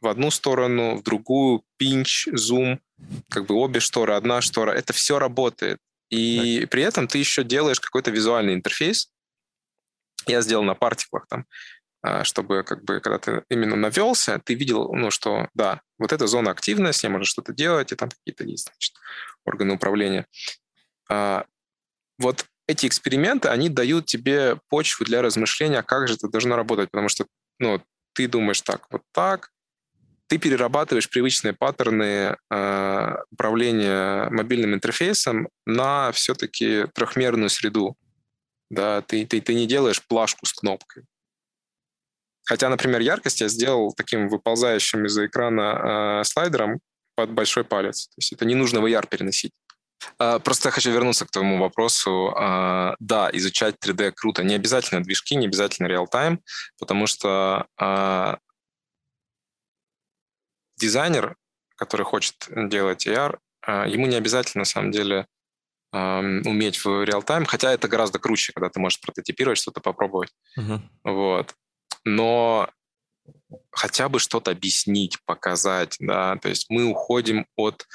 [0.00, 2.80] в одну сторону, в другую, пинч, зум,
[3.30, 4.72] как бы обе шторы, одна штора.
[4.72, 5.78] Это все работает.
[6.10, 6.70] И так.
[6.70, 9.10] при этом ты еще делаешь какой-то визуальный интерфейс.
[10.26, 11.46] Я сделал на партиклах там.
[12.00, 16.26] А, чтобы как бы, когда ты именно навелся, ты видел, ну, что да, вот эта
[16.26, 18.94] зона активная, с ней можно что-то делать, и там какие-то есть, значит,
[19.44, 20.26] органы управления.
[21.10, 21.44] А,
[22.18, 27.08] вот эти эксперименты, они дают тебе почву для размышления, как же это должно работать, потому
[27.08, 27.26] что,
[27.58, 27.82] ну,
[28.12, 29.50] ты думаешь так, вот так,
[30.28, 37.96] ты перерабатываешь привычные паттерны э, управления мобильным интерфейсом на все-таки трехмерную среду.
[38.70, 41.04] Да, ты, ты, ты не делаешь плашку с кнопкой.
[42.48, 46.80] Хотя, например, яркость я сделал таким выползающим из-за экрана э, слайдером
[47.14, 48.06] под большой палец.
[48.06, 49.52] То есть это не нужно в AR переносить.
[50.18, 52.32] Uh, просто я хочу вернуться к твоему вопросу.
[52.34, 54.42] Uh, да, изучать 3D круто.
[54.44, 56.40] Не обязательно движки, не обязательно реал-тайм,
[56.78, 58.38] потому что uh,
[60.78, 61.36] дизайнер,
[61.76, 63.38] который хочет делать AR,
[63.88, 65.26] ему не обязательно, на самом деле,
[65.92, 70.30] уметь в реал-тайм, хотя это гораздо круче, когда ты можешь прототипировать, что-то попробовать.
[70.58, 70.80] Uh-huh.
[71.04, 71.54] Вот
[72.04, 72.70] но
[73.70, 77.86] хотя бы что-то объяснить, показать, да, то есть мы уходим от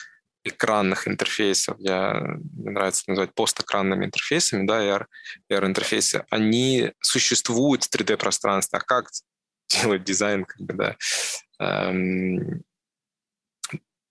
[0.43, 2.13] экранных интерфейсов, я,
[2.53, 5.05] мне нравится называть постэкранными интерфейсами, да, AR,
[5.51, 9.09] AR-интерфейсы, они существуют в 3D-пространстве, а как
[9.69, 10.97] делать дизайн, как бы, да,
[11.59, 12.63] эм,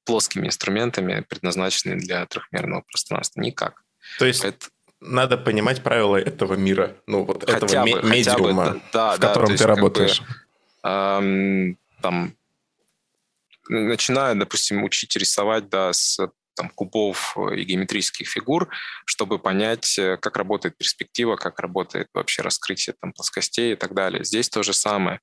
[0.05, 3.41] плоскими инструментами, предназначенными для трехмерного пространства?
[3.41, 3.83] Никак.
[4.19, 4.67] То есть Это
[5.03, 9.29] надо понимать правила этого мира, ну вот хотя этого бы, медиума, бы, да, в да,
[9.29, 10.21] котором ты работаешь.
[10.21, 10.29] Как
[11.21, 12.35] бы, эм, там,
[13.69, 16.19] начинаю, допустим, учить рисовать, да, с
[16.55, 18.69] там, кубов и геометрических фигур,
[19.07, 24.23] чтобы понять, э, как работает перспектива, как работает вообще раскрытие там, плоскостей и так далее.
[24.25, 25.21] Здесь то же самое.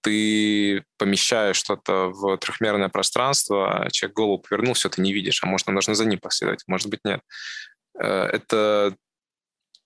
[0.00, 5.46] Ты помещаешь что-то в трехмерное пространство, а человек голову повернул, все, ты не видишь, а
[5.46, 7.20] может, нужно за ним последовать, может быть, нет.
[7.98, 8.96] Э, это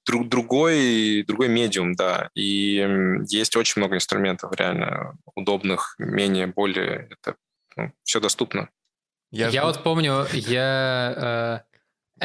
[0.09, 2.30] друг, другой, другой медиум, да.
[2.34, 2.86] И
[3.28, 7.09] есть очень много инструментов реально удобных, менее, более.
[7.11, 7.36] Это
[7.76, 8.70] ну, все доступно.
[9.30, 11.62] Я, я вот помню, я...
[11.62, 11.68] Э...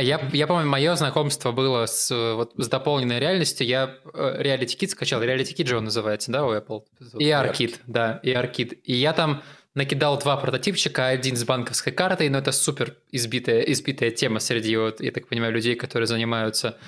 [0.01, 3.67] Я, я помню, мое знакомство было с, вот, с дополненной реальностью.
[3.67, 5.21] Я э, Reality Kit скачал.
[5.21, 6.81] Reality Kit же он называется, да, у Apple?
[7.19, 8.73] И ARKit, да, и ARKit.
[8.85, 9.43] И я там
[9.75, 14.99] накидал два прототипчика, один с банковской картой, но это супер избитая, избитая тема среди, вот,
[14.99, 16.79] я так понимаю, людей, которые занимаются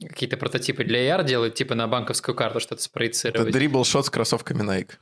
[0.00, 3.48] какие-то прототипы для AR делают, типа на банковскую карту что-то спроецировать.
[3.48, 4.92] Это дрибл-шот с кроссовками Nike.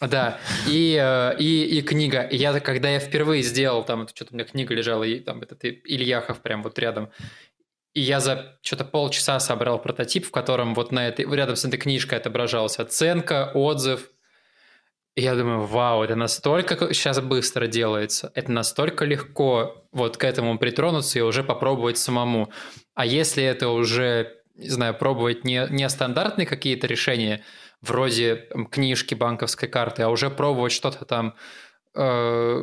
[0.00, 0.38] Да,
[0.68, 2.26] и, э, и, и книга.
[2.30, 6.40] Я, когда я впервые сделал, там, что-то у меня книга лежала, и там этот Ильяхов
[6.40, 7.10] прям вот рядом,
[7.94, 11.78] и я за что-то полчаса собрал прототип, в котором вот на этой, рядом с этой
[11.78, 14.10] книжкой отображалась оценка, отзыв.
[15.14, 21.18] Я думаю, вау, это настолько сейчас быстро делается, это настолько легко вот к этому притронуться
[21.18, 22.50] и уже попробовать самому.
[22.94, 27.44] А если это уже, не знаю, пробовать не, не стандартные какие-то решения,
[27.82, 31.34] вроде книжки, банковской карты, а уже пробовать что-то там,
[31.94, 32.60] э,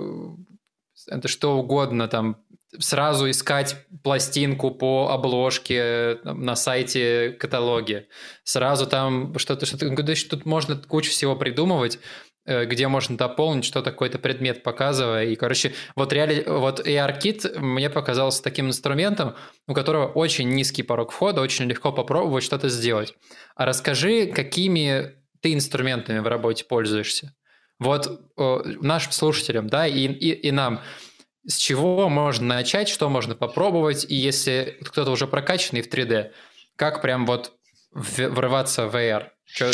[1.08, 2.38] это что угодно, там,
[2.78, 8.08] сразу искать пластинку по обложке на сайте каталоге.
[8.44, 9.90] Сразу там что-то, что-то,
[10.30, 12.00] тут можно кучу всего придумывать,
[12.46, 15.26] где можно дополнить, что какой-то предмет показывая.
[15.26, 16.44] И, короче, вот, реали...
[16.48, 19.36] вот AR-кит мне показался таким инструментом,
[19.68, 23.14] у которого очень низкий порог входа, очень легко попробовать что-то сделать.
[23.56, 27.36] А расскажи, какими ты инструментами в работе пользуешься?
[27.78, 30.82] Вот э, нашим слушателям, да, и, и, и нам–
[31.48, 36.32] с чего можно начать, что можно попробовать, и если кто-то уже прокачанный в 3D,
[36.76, 37.54] как прям вот
[37.92, 39.30] врываться в VR?
[39.46, 39.72] Что,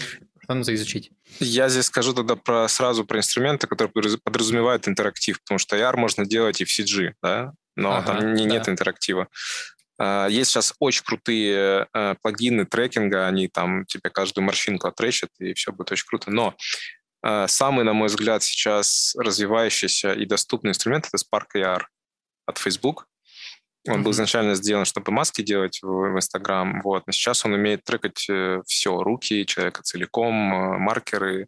[0.54, 1.12] нужно изучить?
[1.40, 3.92] Я здесь скажу тогда про, сразу про инструменты, которые
[4.24, 8.46] подразумевают интерактив, потому что AR можно делать и в CG, да, но ага, там не,
[8.46, 8.54] да.
[8.54, 9.28] нет интерактива.
[9.98, 15.54] А, есть сейчас очень крутые э, плагины трекинга, они там тебе каждую морщинку отречат, и
[15.54, 16.32] все будет очень круто.
[16.32, 16.56] Но
[17.26, 21.82] Э, самый, на мой взгляд, сейчас развивающийся и доступный инструмент— это Spark AR
[22.46, 23.08] от Facebook.
[23.88, 27.04] Он был изначально сделан, чтобы маски делать в Instagram, вот.
[27.06, 31.48] но сейчас он умеет трекать э, все, руки человека целиком, э, маркеры,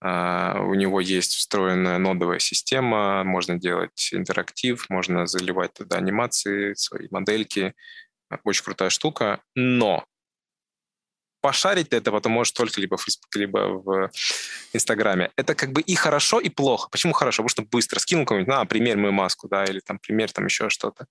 [0.00, 7.74] у него есть встроенная нодовая система, можно делать интерактив, можно заливать туда анимации, свои модельки.
[8.44, 9.40] Очень крутая штука.
[9.56, 10.04] Но
[11.40, 14.10] пошарить это потом можешь только либо в Фейсбуке, либо в
[14.72, 15.30] Инстаграме.
[15.36, 16.88] Это как бы и хорошо, и плохо.
[16.90, 17.42] Почему хорошо?
[17.42, 20.68] Потому что быстро скинул кому-нибудь, на, пример мою маску, да, или там пример там еще
[20.68, 21.06] что-то.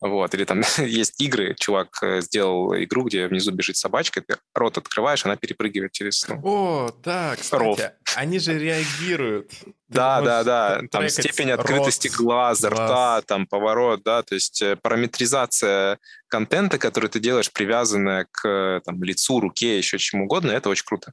[0.00, 0.34] Вот.
[0.34, 5.24] Или там есть игры, чувак э, сделал игру, где внизу бежит собачка, ты рот открываешь,
[5.24, 6.26] она перепрыгивает через...
[6.28, 7.80] Ну, О, да, кстати, ров.
[8.14, 9.52] они же реагируют.
[9.88, 10.80] Да, да, да.
[10.90, 12.80] Там степень открытости рот, глаза, глаз.
[12.80, 19.02] рта, там поворот, да, то есть э, параметризация контента, который ты делаешь, привязанная к там,
[19.02, 21.12] лицу, руке, еще чему угодно, это очень круто.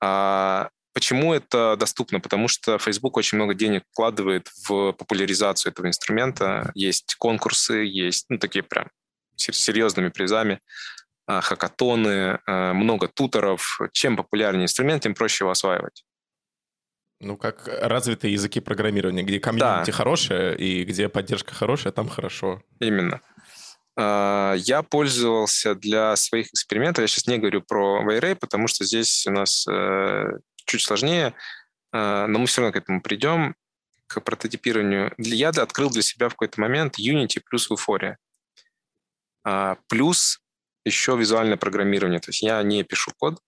[0.00, 2.20] А, почему это доступно?
[2.20, 6.72] Потому что Facebook очень много денег вкладывает в популяризацию этого инструмента.
[6.74, 8.88] Есть конкурсы, есть ну, такие прям
[9.36, 10.60] серьезными призами,
[11.26, 13.80] а, хакатоны, а, много туторов.
[13.92, 16.04] Чем популярнее инструмент, тем проще его осваивать.
[17.22, 19.96] Ну, как развитые языки программирования, где комьюнити да.
[19.96, 22.60] хорошее и где поддержка хорошая, там хорошо.
[22.80, 23.20] Именно.
[23.96, 29.24] А, я пользовался для своих экспериментов, я сейчас не говорю про Wayray, потому что здесь
[29.28, 30.24] у нас э,
[30.64, 31.34] чуть сложнее,
[31.92, 33.54] а, но мы все равно к этому придем,
[34.08, 35.14] к прототипированию.
[35.16, 38.16] Я открыл для себя в какой-то момент Unity плюс Euphoria.
[39.44, 40.40] А, плюс
[40.84, 42.18] еще визуальное программирование.
[42.18, 43.38] То есть я не пишу код,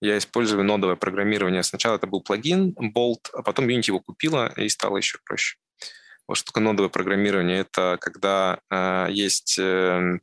[0.00, 1.62] я использую нодовое программирование.
[1.62, 5.56] Сначала это был плагин Bolt, а потом Unity его купила и стало еще проще.
[6.28, 7.60] Вот что такое нодовое программирование?
[7.60, 10.18] Это когда э, есть э,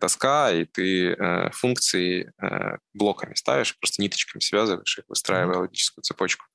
[0.00, 6.46] доска, и ты э, функции э, блоками ставишь, просто ниточками связываешь их, выстраивая логическую цепочку.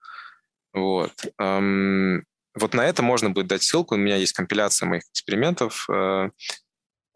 [0.73, 1.13] Вот.
[1.39, 2.25] Эм,
[2.55, 3.95] вот на это можно будет дать ссылку.
[3.95, 6.29] У меня есть компиляция моих экспериментов э,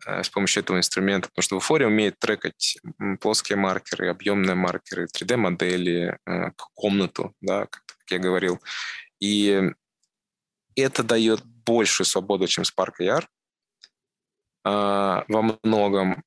[0.06, 2.78] с помощью этого инструмента, потому что Euphoria умеет трекать
[3.22, 8.62] плоские маркеры, объемные маркеры, 3D-модели, э, комнату, да, как, как я говорил.
[9.20, 9.72] И
[10.76, 13.26] это дает большую свободу, чем Spark AR э,
[14.66, 16.24] во многом.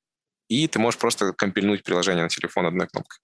[0.48, 3.18] И ты можешь просто компильнуть приложение на телефон одной кнопкой.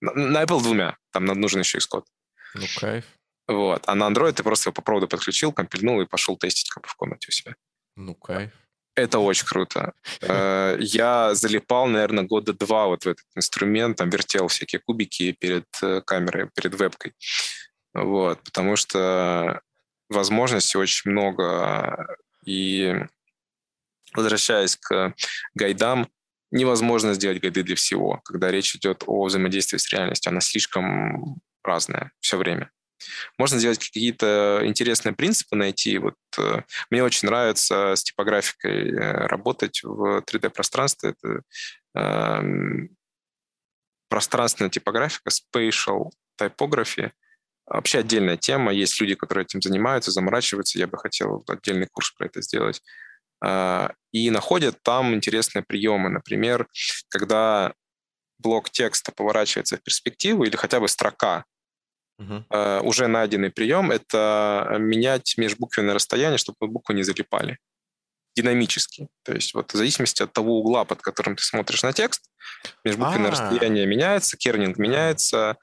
[0.00, 0.98] На, на Apple двумя.
[1.10, 2.04] Там нужен еще Xcode.
[2.54, 3.04] Ну, кайф.
[3.48, 3.84] Вот.
[3.86, 6.88] А на Android ты просто его по проводу подключил, компильнул и пошел тестить как бы
[6.88, 7.54] в комнате у себя.
[7.94, 8.52] Ну, кайф.
[8.96, 9.92] Это очень круто.
[10.22, 15.66] Э, я залипал, наверное, года два вот в этот инструмент, там вертел всякие кубики перед
[15.82, 17.12] э, камерой, перед вебкой.
[17.92, 19.60] Вот, потому что
[20.08, 22.16] возможностей очень много.
[22.46, 22.94] И
[24.14, 25.14] возвращаясь к
[25.54, 26.08] гайдам,
[26.50, 30.30] невозможно сделать гайды для всего, когда речь идет о взаимодействии с реальностью.
[30.30, 32.70] Она слишком разная все время.
[33.38, 35.98] Можно сделать какие-то интересные принципы, найти.
[35.98, 41.14] Вот, э, мне очень нравится с типографикой э, работать в 3D-пространстве.
[41.18, 41.42] Это
[41.94, 42.88] э,
[44.08, 47.10] пространственная типографика, spatial typography—
[47.66, 48.72] Вообще отдельная тема.
[48.72, 50.78] Есть люди, которые этим занимаются, заморачиваются.
[50.78, 52.80] Я бы хотел отдельный курс про это сделать.
[53.44, 56.08] А, и находят там интересные приемы.
[56.08, 56.68] Например,
[57.08, 57.74] когда
[58.38, 61.44] блок текста поворачивается в перспективу или хотя бы строка,
[62.20, 62.80] uh-huh.
[62.82, 67.58] уже найденный прием— это менять межбуквенное расстояние, чтобы буквы не залипали
[68.36, 69.08] динамически.
[69.24, 72.22] То есть вот в зависимости от того угла, под которым ты смотришь на текст,
[72.84, 73.50] межбуквенное А-а-а.
[73.50, 75.56] расстояние меняется, кернинг меняется,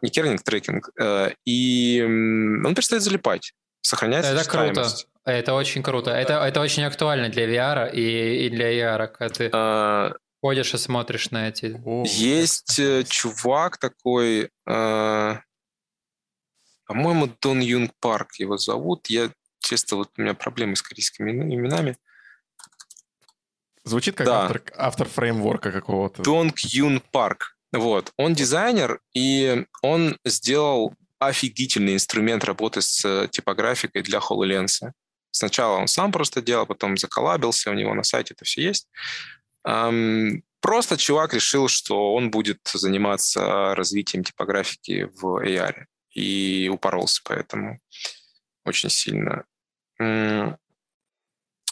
[0.00, 4.88] не кернинг, трекинг, э, и он перестает залипать, сохраняется Это круто.
[5.24, 6.10] Это очень круто.
[6.10, 10.12] Это, это очень актуально для VR и, и для AR, когда ты а...
[10.40, 11.80] ходишь и смотришь на эти...
[12.06, 15.36] Есть э, чувак такой, э,
[16.92, 19.06] по-моему, Дон Юнг Парк его зовут.
[19.08, 19.30] Я
[19.60, 21.96] чисто вот у меня проблемы с корейскими именами.
[23.84, 24.42] Звучит как Да.
[24.42, 26.22] автор, автор фреймворка какого-то.
[26.22, 27.56] Донг Юн Парк.
[27.72, 28.12] Вот.
[28.18, 34.92] Он дизайнер, и он сделал офигительный инструмент работы с э, типографикой для HoloLens.
[35.30, 38.86] Сначала он сам просто делал, потом заколабился, у него на сайте это все есть.
[40.60, 45.86] Просто чувак решил, что он будет заниматься развитием типографики в AR.
[46.12, 47.78] И упоролся поэтому
[48.64, 49.44] очень сильно.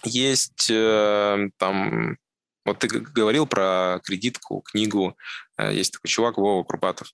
[0.04, 2.16] Есть э, там...
[2.64, 5.16] Вот ты говорил про кредитку, книгу.
[5.58, 7.12] Э, Есть такой чувак Вова Курбатов.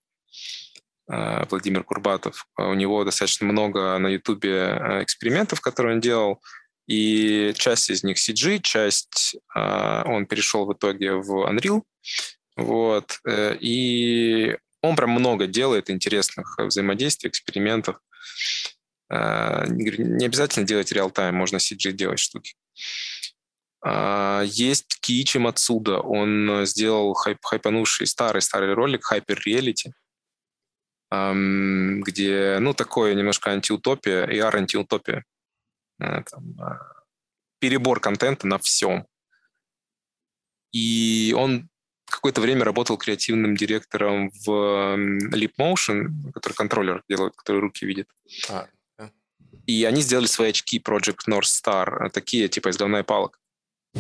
[1.11, 2.47] э, Владимир Курбатов.
[2.57, 6.43] У него достаточно много на Ютубе экспериментов, которые он делал.
[6.87, 11.83] И часть из них CG, часть он перешел в итоге в Unreal.
[12.57, 13.19] Вот.
[13.27, 14.57] И
[14.89, 17.99] он прям много делает интересных э, взаимодействий, экспериментов.
[19.11, 22.55] Э, Не обязательно делать реал-тайм, можно CG делать штуки.
[23.83, 26.01] А, Есть Киичи Мацуда.
[26.01, 29.93] Он э, сделал хайп, хайпанувший старый-старый ролик Hyper Reality,
[31.09, 35.23] где, ну, такое немножко антиутопия, AR-антиутопия.
[35.99, 36.57] Там,
[37.61, 39.07] перебор контента на всем.
[40.73, 41.71] И он
[42.17, 44.51] какое-то время работал креативным директором в
[45.33, 48.09] Leap Motion, который контроллер делает, который руки видит.
[48.51, 48.67] А,
[49.67, 53.39] И они сделали свои очки Project North Star, такие типа из говна и палок.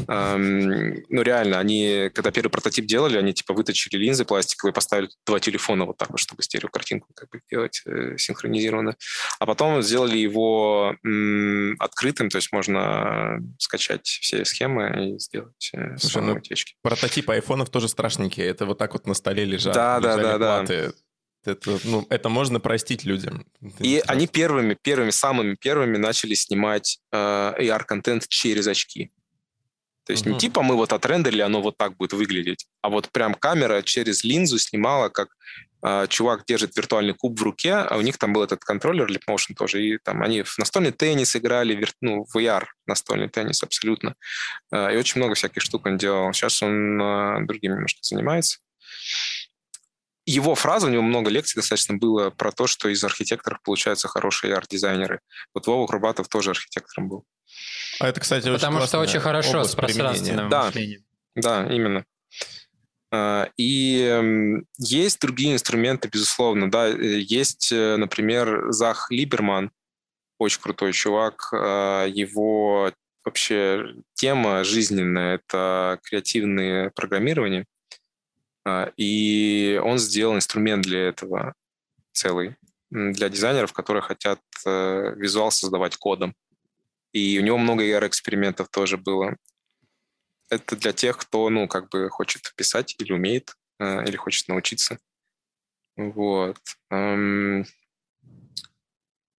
[0.09, 5.41] Эм, ну, реально, они, когда первый прототип делали, они типа выточили линзы пластиковые, поставили два
[5.41, 8.97] телефона вот так вот, чтобы стереокартинку как бы делать э, синхронизированно.
[9.39, 15.97] А потом сделали его м, открытым, то есть можно скачать все схемы и сделать э,
[15.99, 16.75] Слушай, ну, эти очки.
[16.83, 18.47] Прототипы айфонов тоже страшненькие.
[18.47, 19.75] Это вот так вот на столе лежат.
[19.75, 20.93] Да, да, да, да.
[21.47, 23.47] Это, ну, это можно простить людям.
[23.63, 29.13] Это И они первыми, первыми, самыми первыми начали снимать э, AR-контент через очки.
[30.07, 30.39] То есть не Мгм.
[30.39, 34.59] типа мы вот отрендерили, оно вот так будет выглядеть, а вот прям камера через линзу
[34.59, 35.29] снимала, как
[35.83, 39.23] э, чувак держит виртуальный куб в руке, а у них там был этот контроллер Leap
[39.29, 43.63] Motion тоже, и там они в настольный теннис играли, вир- ну, в VR настольный теннис
[43.63, 44.15] абсолютно.
[44.73, 46.33] Э, и очень много всяких штук он делал.
[46.33, 48.59] Сейчас он э, другим немножко занимается
[50.27, 54.55] его фраза, у него много лекций достаточно было про то, что из архитекторов получаются хорошие
[54.55, 55.21] арт-дизайнеры.
[55.55, 57.25] Вот Вова Крубатов тоже архитектором был.
[58.01, 60.65] А это, кстати, очень Потому что очень хорошо с пространственным Да.
[60.67, 61.05] мышлением.
[61.37, 62.05] Да, именно.
[63.13, 66.71] А, И есть другие инструменты, безусловно.
[66.71, 69.71] Да, Э, есть, э, например, Зах Либерман,
[70.39, 71.49] очень крутой чувак.
[71.53, 72.93] А, Его
[73.25, 77.65] вообще тема жизненная— это креативное программирование.
[78.67, 81.55] А, И он сделал инструмент для этого
[82.13, 82.57] целый,
[82.91, 86.35] для дизайнеров, которые хотят э, визуал создавать кодом.
[87.13, 89.37] И у него много AR-экспериментов тоже было.
[90.51, 94.99] Это для тех, кто, ну, как бы хочет писать или умеет, э, или хочет научиться.
[95.97, 96.59] Вот.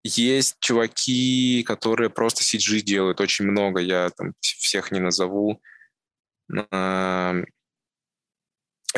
[0.04, 5.62] Есть чуваки, которые просто CG делают, очень много, я там вс- всех не назову.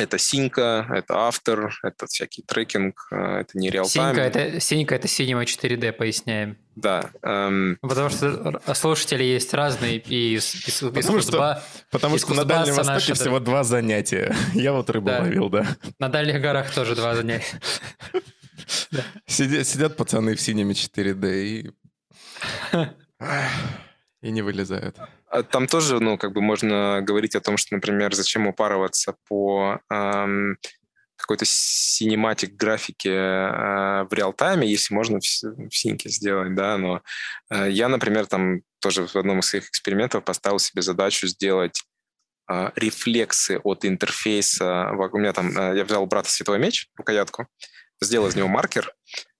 [0.00, 4.14] Это Синька, это автор, это всякий трекинг, э, это не реал-тайм.
[4.14, 6.56] Синька это, синька это Cinema 4D, поясняем.
[6.74, 7.10] Да.
[7.22, 12.22] эм, Потому что слушатели есть разные, и из, из, из Потому что Кузба- Потому из
[12.22, 14.34] что на Дальнем Востоке наши- всего два занятия.
[14.54, 15.20] Я вот рыбу Да.
[15.20, 15.66] ловил, да.
[15.98, 17.60] на Дальних горах тоже два занятия.
[19.26, 21.70] Сидят, сидят пацаны в синеме 4D и...
[24.22, 24.98] И не вылезают.
[25.28, 29.80] А Там тоже, ну, как бы можно говорить о том, что, например, зачем упарываться по
[29.90, 30.58] эм,
[31.20, 37.02] какой-то синематик графике э, в реал-тайме, если можно в, в синке сделать, да, но
[37.50, 41.82] э, я, например, там тоже в одном из своих экспериментов поставил себе задачу сделать
[42.50, 44.90] э, рефлексы от интерфейса.
[44.90, 47.46] У меня там, э, я взял у брата световой меч, рукоятку,
[48.00, 48.94] сделал из него маркер,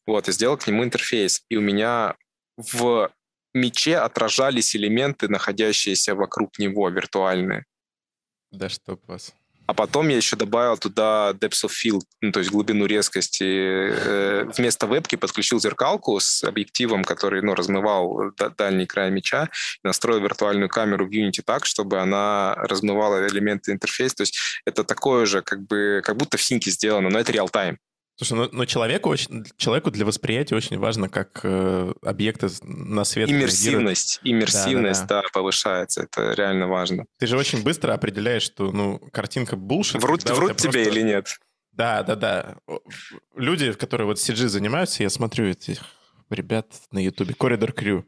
[0.07, 1.43] вот, и сделал к нему интерфейс.
[1.49, 2.15] И у меня
[2.57, 3.11] в
[3.55, 7.65] мече отражались элементы, находящиеся вокруг него, виртуальные.
[8.51, 9.33] Да чтоб вас.
[9.71, 13.45] А потом я еще добавил туда depth of field, ну, то есть глубину резкости.
[13.45, 19.49] Э, Вместо вебки подключил зеркалку с объективом, который ну, размывал да- дальний край меча,
[19.85, 24.17] настроил виртуальную камеру в Unity так, чтобы она размывала элементы интерфейса.
[24.17, 27.79] То есть это такое же, как бы, как будто в синке сделано, но это реал-тайм.
[28.21, 33.31] Слушай, ну, но человеку, очень, человеку для восприятия очень важно, как э, объекты на свет
[33.31, 33.51] реагируют.
[33.55, 36.03] Иммерсивность, иммерсивность, да, повышается.
[36.03, 37.07] Это реально важно.
[37.19, 40.03] Ты же очень быстро определяешь, что ну, картинка булшит.
[40.03, 41.29] Врут, врут тебе просто- или нет?
[41.73, 42.57] Да, да, да.
[43.37, 45.81] Люди, которые вот CG занимаются, я смотрю этих
[46.29, 48.05] ребят на Ютубе, Corridor Crew.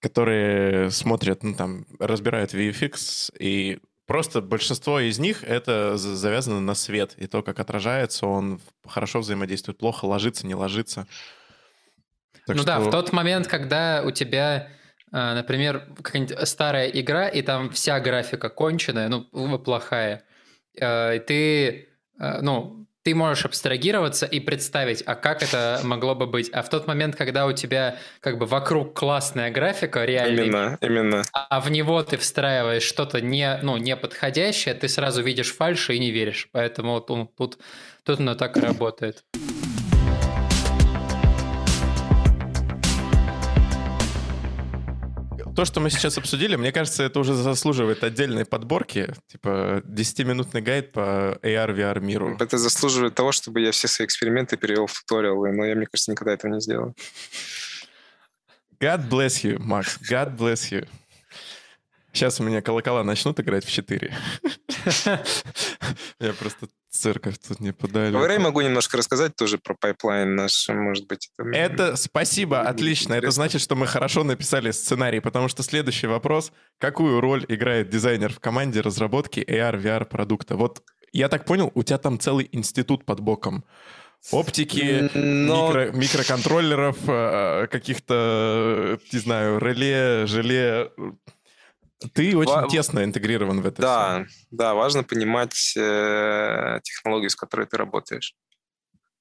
[0.00, 6.74] которые смотрят, ну, там, разбирают VFX, и просто большинство из них это за- завязано на
[6.74, 11.06] свет, и то, как отражается, он хорошо взаимодействует, плохо ложится, не ложится.
[12.46, 14.68] Так ну да, что- в тот момент, когда у тебя,
[15.12, 20.24] э, например, какая-нибудь старая игра, и там вся графика конченая, ну, плохая,
[20.80, 21.88] э, и ты,
[22.18, 26.50] э, ну, ты можешь абстрагироваться и представить, а как это могло бы быть.
[26.52, 31.22] А в тот момент, когда у тебя как бы вокруг классная графика, реальный Именно, именно.
[31.32, 35.98] а в него ты встраиваешь что-то не, ну, не подходящее, ты сразу видишь фальши и
[35.98, 36.50] не веришь.
[36.52, 37.58] Поэтому ну, тут,
[38.04, 39.24] тут оно так и работает.
[45.58, 50.92] То, что мы сейчас обсудили, мне кажется, это уже заслуживает отдельной подборки, типа 10-минутный гайд
[50.92, 52.36] по AR, VR миру.
[52.38, 56.12] Это заслуживает того, чтобы я все свои эксперименты перевел в туториалы, но я, мне кажется,
[56.12, 56.94] никогда этого не сделаю.
[58.78, 59.98] God bless you, Макс.
[60.08, 60.86] God bless you.
[62.18, 64.12] Сейчас у меня колокола начнут играть в 4.
[66.20, 68.10] Я просто церковь тут не подали.
[68.10, 71.30] Говоря, могу немножко рассказать тоже про пайплайн наш, может быть.
[71.38, 73.14] Это, Это спасибо, отлично.
[73.14, 76.50] Это значит, что мы хорошо написали сценарий, потому что следующий вопрос.
[76.78, 80.56] Какую роль играет дизайнер в команде разработки AR, VR продукта?
[80.56, 83.64] Вот я так понял, у тебя там целый институт под боком.
[84.32, 90.90] Оптики, Но- микро- микроконтроллеров, э, каких-то, не знаю, реле, желе.
[92.12, 97.66] Ты очень Ва- тесно интегрирован в это Да, да, важно понимать э, технологию, с которой
[97.66, 98.34] ты работаешь.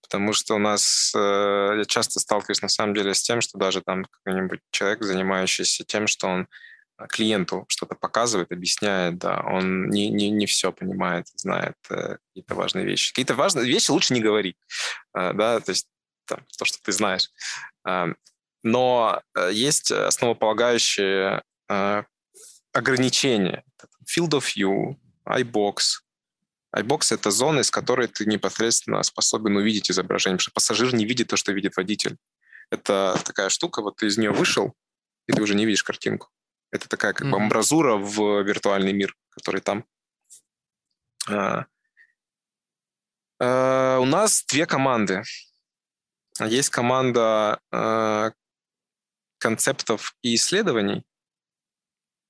[0.01, 3.81] Потому что у нас, э, я часто сталкиваюсь на самом деле с тем, что даже
[3.81, 6.47] там какой-нибудь человек, занимающийся тем, что он
[6.99, 12.53] э, клиенту что-то показывает, объясняет, да, он не, не, не все понимает, знает э, какие-то
[12.53, 13.11] важные вещи.
[13.11, 14.55] Какие-то важные вещи лучше не говорить,
[15.15, 15.87] э, да, то есть
[16.25, 17.31] там, то, что ты знаешь.
[17.87, 18.13] Э,
[18.63, 19.21] но
[19.51, 22.03] есть основополагающие э,
[22.77, 23.63] ограничения.
[24.05, 24.95] Field of view,
[25.27, 26.01] iBox.
[26.75, 31.27] iBox— это зона, из которой ты непосредственно способен увидеть изображение, потому что пассажир не видит
[31.27, 32.17] то, что видит водитель.
[32.69, 34.73] Это такая штука, вот ты из нее вышел,
[35.27, 36.29] и ты уже не видишь картинку.
[36.71, 37.43] Это такая как бы Мгм.
[37.43, 39.85] амбразура в виртуальный мир, который там.
[41.29, 41.65] А,
[43.39, 45.23] а, У нас две команды.
[46.39, 48.31] Есть команда а,
[49.39, 51.03] концептов и исследований,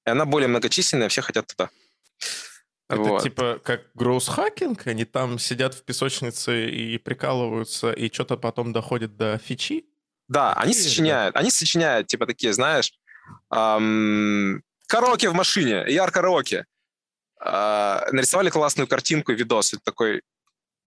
[0.07, 1.69] и она более многочисленная, все хотят туда.
[2.89, 3.23] Это Вот.
[3.23, 4.87] типа как гроус-хакинг?
[4.87, 9.85] Они там сидят в песочнице и прикалываются, и что-то потом доходит до фичи?
[10.29, 12.93] Да, они Какие сочиняют, они сочиняют, типа такие, знаешь,
[13.49, 16.65] ам, караоке в машине, яр караоке.
[17.39, 20.21] А, нарисовали классную картинку, видос, это такой,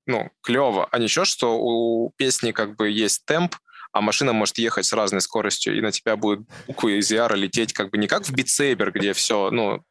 [0.06, 0.88] ну, клево.
[0.90, 3.54] А ничего, что у песни как бы есть темп,
[3.92, 7.72] а машина может ехать с разной скоростью, и на тебя будут буквы из яра лететь
[7.72, 9.82] как бы не как в Saber, где все, ну,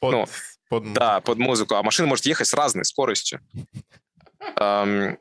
[0.00, 0.26] Под, Ну,
[0.68, 1.74] под Да, под музыку.
[1.74, 3.40] А машина может ехать с разной скоростью.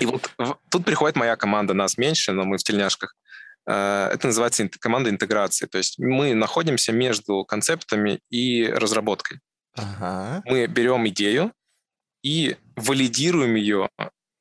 [0.00, 0.30] И вот
[0.70, 3.14] тут приходит моя команда, нас меньше, но мы в тельняшках.
[3.66, 5.66] Э, Это называется команда интеграции.
[5.66, 9.40] То есть мы находимся между концептами и разработкой.
[9.74, 10.42] Ага.
[10.46, 11.52] Мы берем идею
[12.22, 13.90] и валидируем ее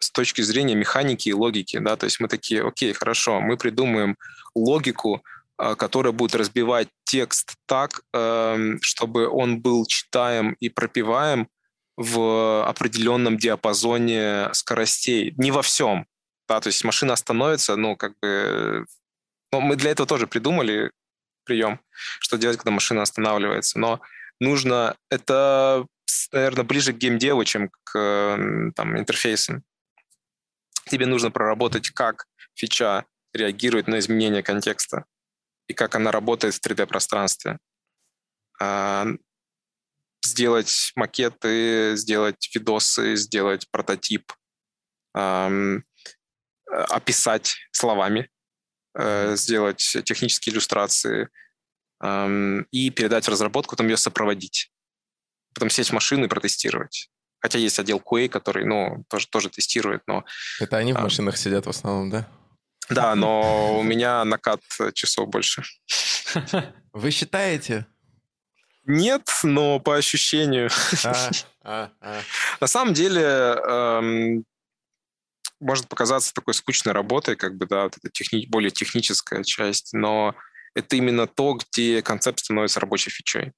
[0.02, 1.78] с точки зрения механики и логики.
[1.80, 1.96] Да?
[1.96, 4.18] То есть мы такие, окей, хорошо, мы придумаем
[4.56, 5.24] логику,
[5.58, 11.48] а, которая будет разбивать текст так, эм, чтобы он был читаем и пропиваем
[11.98, 15.34] в определенном диапазоне скоростей.
[15.38, 16.08] Не во всем.
[16.50, 18.86] Да, то есть машина остановится, ну, как бы...
[19.54, 20.92] Ну, мы для этого тоже придумали
[21.44, 21.80] прием,
[22.20, 23.78] что делать, когда машина останавливается.
[23.78, 24.02] Но
[24.40, 24.96] нужно...
[25.12, 25.86] Это,
[26.32, 29.64] наверное, ближе к геймдеву, чем к эм, там, интерфейсам.
[30.86, 32.26] Тебе нужно проработать, как
[32.56, 35.06] фича реагирует на изменение контекста
[35.68, 37.60] и как она работает в 3D-пространстве.
[38.60, 39.06] А,
[40.24, 44.32] Сделать макеты, сделать видосы, сделать прототип,
[46.72, 48.30] описать словами,
[48.94, 51.28] э, сделать технические иллюстрации
[52.72, 54.72] и передать в разработку, потом ее сопроводить.
[55.54, 57.11] Потом сесть в машину и протестировать.
[57.42, 60.24] Хотя есть отдел QA, который, ну, тоже, тоже тестирует, но
[60.60, 61.02] Это они в А.
[61.02, 62.28] машинах сидят в основном, да?
[62.90, 64.62] да, но у меня накат
[64.94, 65.64] часов больше.
[66.94, 67.86] Вы считаете?
[68.86, 70.70] Нет, но по ощущению.
[71.04, 71.32] А,
[71.64, 72.22] а, а.
[72.60, 74.44] На самом деле, эм,
[75.60, 80.36] может показаться такой скучной работой, как бы, да, вот эта техни- более техническая часть, но
[80.74, 83.54] это именно то, где концепт становится рабочей фичой.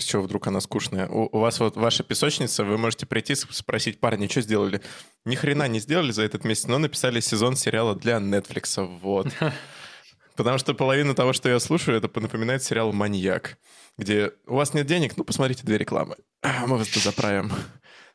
[0.00, 1.08] С чего вдруг она скучная?
[1.08, 4.80] У, у вас вот ваша песочница, вы можете прийти спросить, парни, что сделали?
[5.24, 9.28] Ни хрена не сделали за этот месяц, но написали сезон сериала для Netflix, вот.
[10.36, 13.56] Потому что половина того, что я слушаю, это напоминает сериал «Маньяк»,
[13.96, 16.16] где у вас нет денег, ну, посмотрите две рекламы.
[16.42, 17.50] Мы вас заправим.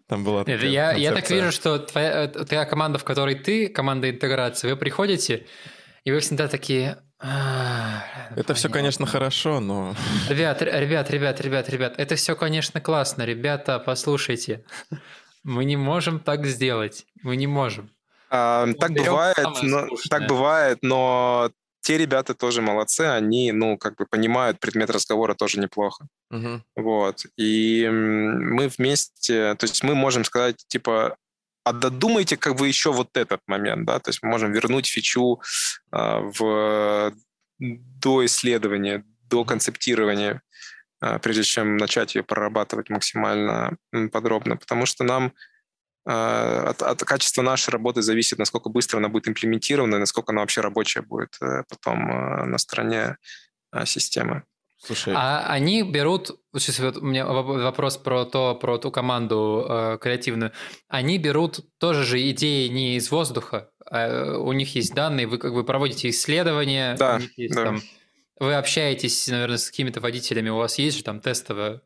[0.08, 4.10] Там была Нет, я, я так вижу, что твоя, твоя команда, в которой ты, команда
[4.10, 5.48] интеграции, вы приходите,
[6.04, 6.98] и вы всегда такие...
[7.24, 8.04] «А,
[8.36, 9.96] это все, конечно, хорошо, но...
[10.30, 13.24] Ребят, ребят, ребят, ребят, ребят, это все, конечно, классно.
[13.24, 14.64] Ребята, послушайте.
[15.44, 17.06] Мы не можем так сделать.
[17.24, 17.90] Мы не можем.
[18.30, 21.52] А, так бывает, но, так бывает, но
[21.82, 26.08] те ребята тоже молодцы, они, ну, как бы понимают предмет разговора тоже неплохо.
[26.30, 26.62] Угу.
[26.78, 27.26] Вот.
[27.38, 31.18] И мы вместе, то есть мы можем сказать, типа,
[31.64, 35.42] а додумайте как бы еще вот этот момент, да, то есть мы можем вернуть фичу
[35.92, 37.14] э, в
[37.60, 40.42] до исследования, до концептирования,
[41.02, 43.78] э, прежде чем начать ее прорабатывать максимально
[44.12, 45.34] подробно, потому что нам
[46.04, 50.42] а, от, от качества нашей работы зависит, насколько быстро она будет имплементирована и насколько она
[50.42, 53.18] вообще рабочая будет э, потом э, на стороне
[53.72, 54.44] э, системы.
[54.84, 55.14] Слушай.
[55.16, 60.54] А они берут, сейчас вот у меня вопрос про то, про ту команду э, креативную.
[60.88, 65.54] Они берут тоже же идеи не из воздуха, а у них есть данные, вы как
[65.54, 67.66] бы проводите исследования, да, у них есть, да.
[67.66, 67.82] там,
[68.40, 71.82] вы общаетесь, наверное, с какими-то водителями, у вас есть же там тестовая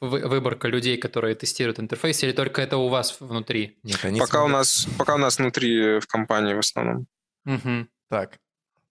[0.00, 3.78] выборка людей, которые тестируют интерфейс, или только это у вас внутри?
[3.84, 4.48] Нет, они пока, смотрят...
[4.48, 7.06] у нас, пока у нас внутри в компании в основном.
[7.46, 7.86] Угу.
[8.08, 8.38] Так,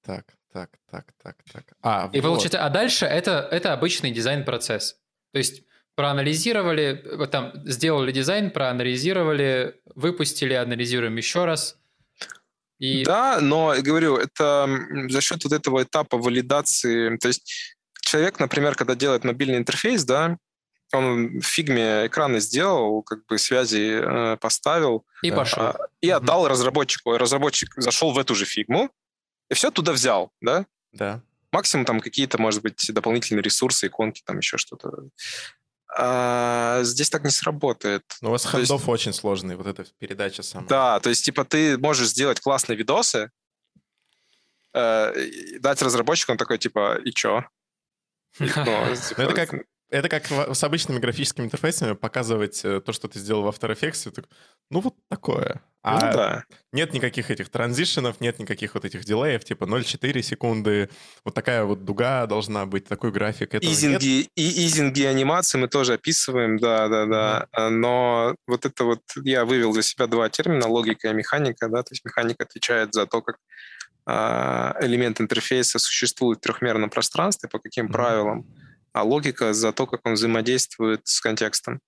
[0.05, 1.63] так, так, так, так, так.
[1.81, 2.27] А, И вот.
[2.27, 4.97] получается, а дальше это, это обычный дизайн-процесс.
[5.31, 5.63] То есть
[5.95, 11.77] проанализировали, там, сделали дизайн, проанализировали, выпустили, анализируем еще раз.
[12.77, 13.03] И...
[13.03, 14.69] Да, но, говорю, это
[15.09, 20.37] за счет вот этого этапа валидации, то есть человек, например, когда делает мобильный интерфейс, да,
[20.91, 25.05] он в фигме экраны сделал, как бы связи э, поставил.
[25.23, 25.37] И да.
[25.37, 25.63] пошел.
[25.63, 27.17] Э, и отдал разработчику.
[27.17, 28.91] Разработчик зашел в эту же фигму
[29.53, 30.65] и все туда взял, да?
[30.91, 31.21] Да.
[31.51, 35.09] Максимум там какие-то, может быть, дополнительные ресурсы, иконки, там еще что-то.
[35.95, 38.03] А, здесь так не сработает.
[38.21, 38.89] Но у вас хендов есть...
[38.89, 40.67] очень сложный, вот эта передача самая.
[40.67, 43.29] Да, то есть, типа, ты можешь сделать классные видосы,
[44.73, 47.43] э, дать разработчику, он такой, типа, и чё?
[48.39, 49.53] Ну, ну, это как
[49.91, 54.25] это как с обычными графическими интерфейсами показывать э, то, что ты сделал в After Effects.
[54.71, 55.61] Ну, вот такое.
[55.85, 56.43] А ну, да.
[56.71, 60.89] нет никаких этих транзишенов, нет никаких вот этих дилеев, типа 0,4 секунды.
[61.25, 63.53] Вот такая вот дуга должна быть, такой график.
[63.55, 67.47] изинги, и изинги анимации мы тоже описываем, да, да, да.
[67.53, 67.69] Mm-hmm.
[67.69, 71.91] Но вот это вот я вывел для себя два термина, логика и механика, да, то
[71.91, 73.35] есть механика отвечает за то, как
[74.05, 77.91] а, элемент интерфейса существует в трехмерном пространстве, по каким mm-hmm.
[77.91, 78.47] правилам
[78.93, 81.81] а логика за то, как он взаимодействует с контекстом.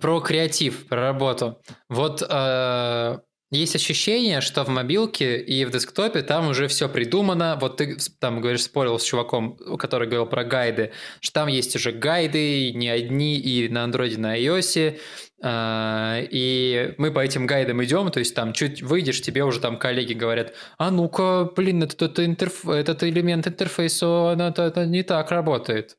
[0.00, 1.60] Про креатив, про работу.
[1.88, 3.18] Вот э,
[3.50, 7.56] есть ощущение, что в мобилке и в десктопе там уже все придумано.
[7.58, 11.92] Вот ты там, говоришь, спорил с чуваком, который говорил про гайды, что там есть уже
[11.92, 14.98] гайды, не одни, и на андроиде, на iOS.
[15.40, 19.78] А, и мы по этим гайдам идем, то есть там чуть выйдешь, тебе уже там
[19.78, 22.66] коллеги говорят, а ну-ка, блин, этот, этот, интерф...
[22.68, 25.96] этот элемент интерфейса, это, это не так работает.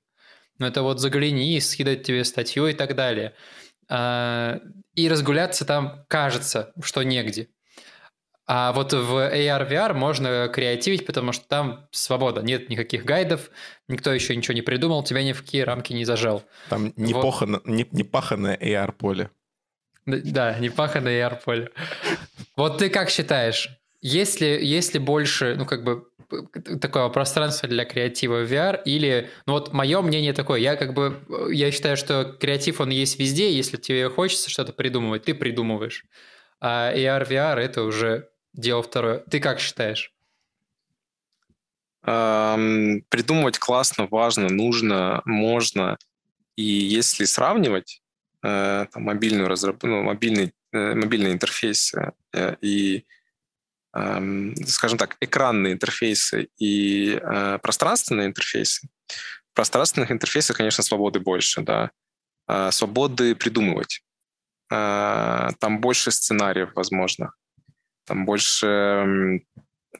[0.60, 3.34] Ну это вот загляни, скидать тебе статью и так далее.
[3.90, 4.60] А,
[4.96, 7.50] и разгуляться там кажется, что негде.
[8.52, 13.52] А вот в AR, VR можно креативить, потому что там свобода, нет никаких гайдов,
[13.88, 16.44] никто еще ничего не придумал, тебя ни в какие рамки не зажал.
[16.68, 17.22] Там не, вот.
[17.22, 19.30] похано, не, не паханное AR-поле.
[20.08, 21.70] Да, не паханное AR-поле.
[22.56, 26.08] Вот ты как считаешь, если, если больше, ну как бы
[26.80, 31.20] такое пространство для креатива в VR или, ну вот мое мнение такое, я как бы,
[31.52, 36.06] я считаю, что креатив он есть везде, если тебе хочется что-то придумывать, ты придумываешь.
[36.62, 39.20] А AR, VR это уже дело второе.
[39.30, 40.14] Ты как считаешь?
[42.02, 45.98] Придумывать классно, важно, нужно, можно.
[46.56, 48.02] И если сравнивать
[48.44, 53.02] э, там, мобильную разработку, ну, мобильный, э, мобильные интерфейсы э, и, э,
[53.92, 61.92] скажем так, экранные интерфейсы и э, пространственные интерфейсы, в пространственных интерфейсах, конечно, свободы больше, да.
[62.48, 64.02] Э, свободы придумывать.
[64.72, 67.32] Э, там больше сценариев возможно
[68.10, 69.46] там больше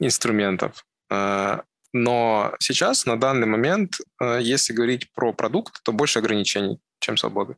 [0.00, 0.84] инструментов.
[1.10, 1.62] А,
[1.92, 7.56] но сейчас, на данный момент, если говорить про продукт, то больше ограничений, чем свободы.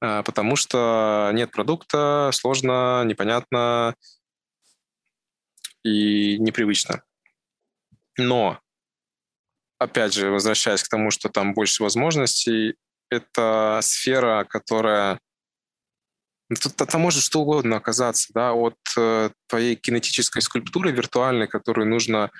[0.00, 3.94] Потому что нет продукта, сложно, непонятно
[5.86, 7.02] и непривычно.
[8.18, 8.58] Но,
[9.78, 12.74] опять же, возвращаясь к тому, что там больше возможностей,
[13.10, 15.20] это сфера, которая
[16.48, 22.30] Тут это может что угодно оказаться, да, от э, твоей кинетической скульптуры виртуальной, которую нужно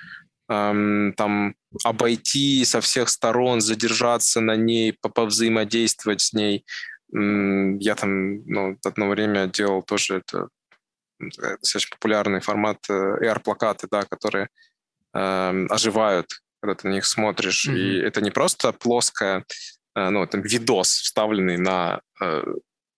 [0.47, 6.65] эм, там обойти со всех сторон, задержаться на ней, повзаимодействовать с ней.
[7.11, 10.47] Я там ну, одно время делал тоже это
[11.19, 14.49] достаточно популярный формат э, AR-плакаты, да, которые
[15.13, 16.27] э, оживают,
[16.61, 17.67] когда ты на них смотришь.
[17.67, 17.77] Mm-hmm.
[17.77, 19.45] И это не просто плоская,
[19.95, 22.43] э, ну, там, видос, вставленный на э,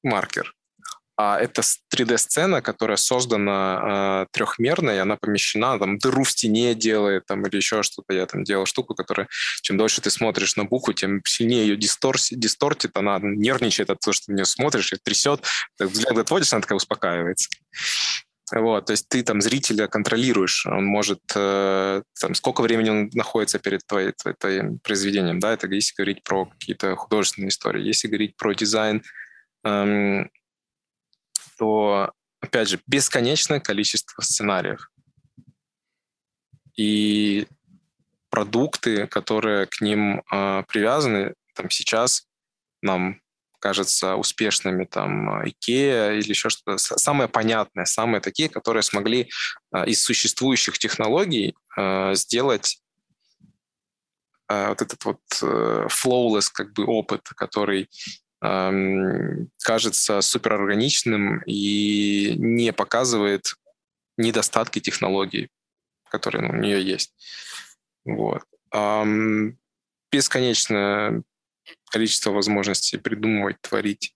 [0.04, 0.54] маркер,
[1.22, 1.64] а это
[1.94, 7.84] 3D-сцена, которая создана э, трехмерной, она помещена, там дыру в стене делает, там, или еще
[7.84, 8.14] что-то.
[8.14, 9.28] Я там делал штуку, которая,
[9.62, 14.14] чем дольше ты смотришь на букву, тем сильнее ее дисторси, дистортит, она нервничает от того,
[14.14, 15.44] что ты на нее смотришь, и трясет.
[15.78, 17.50] Так, взгляд отводишь, она такая успокаивается.
[18.54, 23.60] Вот, то есть ты там зрителя контролируешь, он может, э, там, сколько времени он находится
[23.60, 27.86] перед твоей, твоим произведением, да, это если говорить про какие-то художественные истории.
[27.86, 29.04] Если говорить про дизайн,
[29.66, 30.30] эм,
[31.60, 34.90] что, опять же, бесконечное количество сценариев.
[36.78, 37.48] И
[38.30, 42.28] продукты, которые к ним э, привязаны, там сейчас
[42.82, 43.20] нам
[43.60, 49.30] кажется успешными, там, IKEA или еще что-то, самое понятное, самые такие, которые смогли
[49.74, 52.82] э, из существующих технологий э, сделать
[54.52, 57.88] вот этот вот э, flawless как бы опыт, который
[58.42, 63.54] кажется суперорганичным и не показывает
[64.18, 65.50] недостатки технологий,
[66.10, 67.14] которые ну, у нее есть.
[68.06, 68.44] Вот.
[70.12, 71.24] Бесконечное
[71.92, 74.16] количество возможностей придумывать, творить,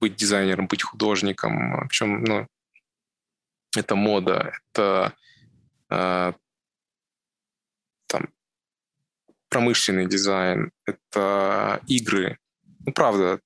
[0.00, 1.86] быть дизайнером, быть художником.
[1.88, 2.46] Причем, ну,
[3.76, 5.14] это мода, это
[5.90, 6.32] э,
[8.06, 8.28] там,
[9.48, 12.38] промышленный дизайн, это игры.
[12.86, 13.40] Ну, правда,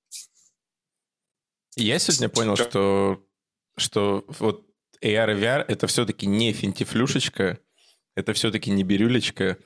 [1.77, 3.25] я сегодня понял, что,
[3.77, 4.67] что вот
[5.03, 7.59] AR и VR— это все-таки не финтифлюшечка,
[8.17, 9.59] это все-таки не бирюлечка,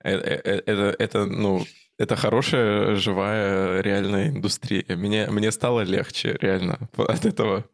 [0.00, 1.66] это, это, это, это, ну,
[1.98, 4.84] это хорошая, живая, реальная индустрия.
[4.88, 7.64] Мне, мне стало легче, реально, от этого.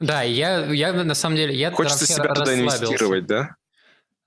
[0.00, 1.54] Да, я, я на самом деле...
[1.54, 3.56] Я Хочется себя туда инвестировать, да?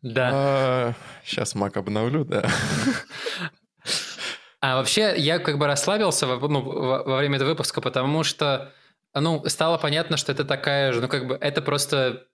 [0.01, 0.29] Да.
[0.33, 0.93] А,
[1.23, 2.49] сейчас Mac обновлю, да.
[4.61, 8.71] А вообще я как бы расслабился во, ну, во, во время этого выпуска, потому что
[9.13, 12.27] ну, стало понятно, что это такая же, ну, как бы, это просто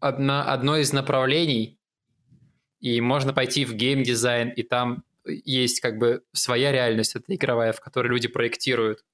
[0.00, 1.78] одна, одно из направлений,
[2.80, 7.80] и можно пойти в геймдизайн, и там есть как бы своя реальность, это игровая, в
[7.80, 9.04] которой люди проектируют.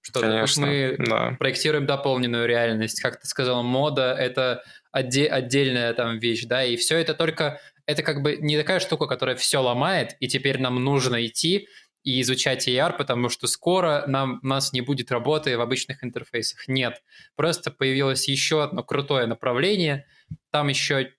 [0.00, 1.36] Что Конечно, мы да.
[1.38, 3.00] проектируем дополненную реальность.
[3.00, 8.02] Как ты сказал, мода— это отде- отдельная там вещь, да, и все это только это
[8.02, 11.68] как бы не такая штука, которая все ломает, и теперь нам нужно идти
[12.04, 16.66] и изучать AR, потому что скоро нам, у нас не будет работы в обычных интерфейсах.
[16.66, 17.02] Нет.
[17.36, 20.06] Просто появилось еще одно крутое направление.
[20.50, 21.12] Там еще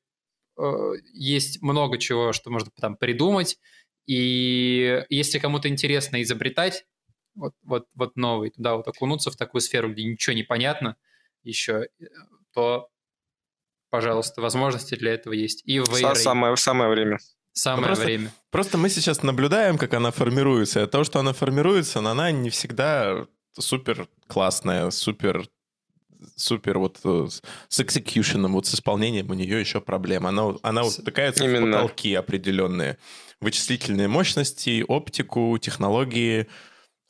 [0.58, 3.58] э, есть много чего, что можно там придумать.
[4.06, 6.86] И если кому-то интересно изобретать,
[7.36, 10.98] вот, вот, вот новый, туда вот окунуться в такую сферу, где ничего не понятно
[11.44, 12.06] еще, э,
[12.54, 12.90] то
[13.94, 15.62] пожалуйста, возможности для этого есть.
[15.66, 16.16] И в ARA.
[16.16, 17.20] Самое, самое время.
[17.52, 18.34] Самое ну, просто, время.
[18.50, 20.82] Просто мы сейчас наблюдаем, как она формируется.
[20.82, 25.46] И то, что она формируется, она не всегда супер классная, супер
[26.36, 27.28] супер вот э,
[27.68, 30.30] с экзекьюшеном, вот с исполнением у нее еще проблема.
[30.30, 31.68] Она, она вот утыкается Именно.
[31.68, 32.98] в потолки определенные.
[33.42, 36.48] Вычислительные мощности, оптику, технологии—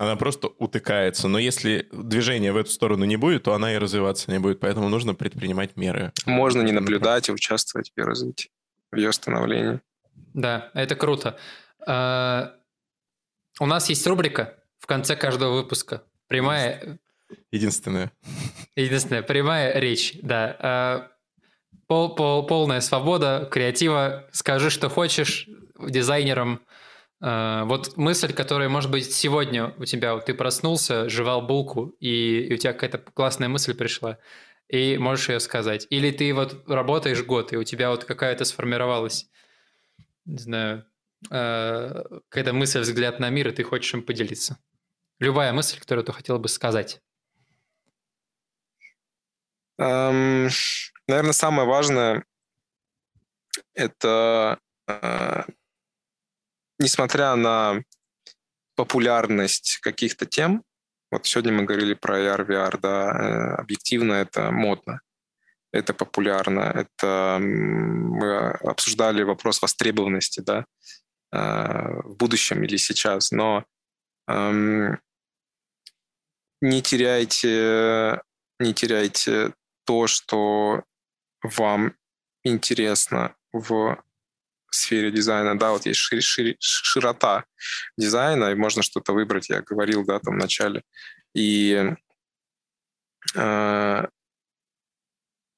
[0.03, 1.27] она просто утыкается.
[1.27, 4.59] Но если движения в эту сторону не будет, то она и развиваться не будет.
[4.59, 6.11] Поэтому нужно предпринимать меры.
[6.25, 8.49] Можно не наблюдать и участвовать в ее развитии,
[8.91, 9.79] в ее становлении.
[10.33, 11.37] Да, это круто.
[11.85, 12.53] А,
[13.59, 16.03] у нас есть рубрика в конце каждого выпуска.
[16.27, 16.99] Прямая...
[17.51, 18.11] Единственная.
[18.75, 19.23] Единственная.
[19.23, 20.57] Прямая речь, да.
[20.59, 21.07] А,
[21.87, 24.27] пол, пол, полная свобода, креатива.
[24.31, 25.47] Скажи, что хочешь
[25.79, 26.61] дизайнерам
[27.23, 32.53] вот мысль, которая, может быть, сегодня у тебя, вот ты проснулся, жевал булку, и, и
[32.53, 34.17] у тебя какая-то классная мысль пришла,
[34.67, 35.87] и можешь ее сказать.
[35.89, 39.29] Или ты вот работаешь год, и у тебя вот какая-то сформировалась,
[40.25, 40.85] не знаю,
[41.31, 44.57] э, какая-то мысль, взгляд на мир, и ты хочешь им поделиться.
[45.19, 47.01] Любая мысль, которую ты хотел бы сказать.
[49.79, 50.49] Um,
[51.07, 52.25] наверное, самое важное–
[53.73, 54.59] это
[54.89, 55.45] uh,
[56.83, 57.81] несмотря на
[58.75, 60.63] популярность каких-то тем,
[61.11, 64.99] вот сегодня мы говорили про AR, VR, да, э, объективно это модно,
[65.71, 70.65] это популярно, это мы обсуждали вопрос востребованности, да,
[71.31, 73.63] э, в будущем или сейчас, но
[74.27, 74.99] эм,
[76.61, 78.21] не теряйте,
[78.59, 79.53] не теряйте
[79.85, 80.83] то, что
[81.43, 81.95] вам
[82.43, 84.03] интересно в
[84.75, 87.45] сфере дизайна, да, вот есть шир, шир, широта
[87.97, 90.83] дизайна, и можно что-то выбрать, я говорил, да, там в начале.
[91.33, 91.93] И
[93.35, 94.07] э,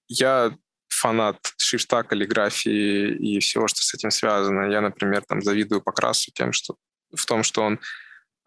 [0.07, 0.57] я
[0.89, 4.71] фанат шрифта, каллиграфии и всего, что с этим связано.
[4.71, 6.75] Я, например, там завидую Покрасу тем, что
[7.13, 7.79] в том, что он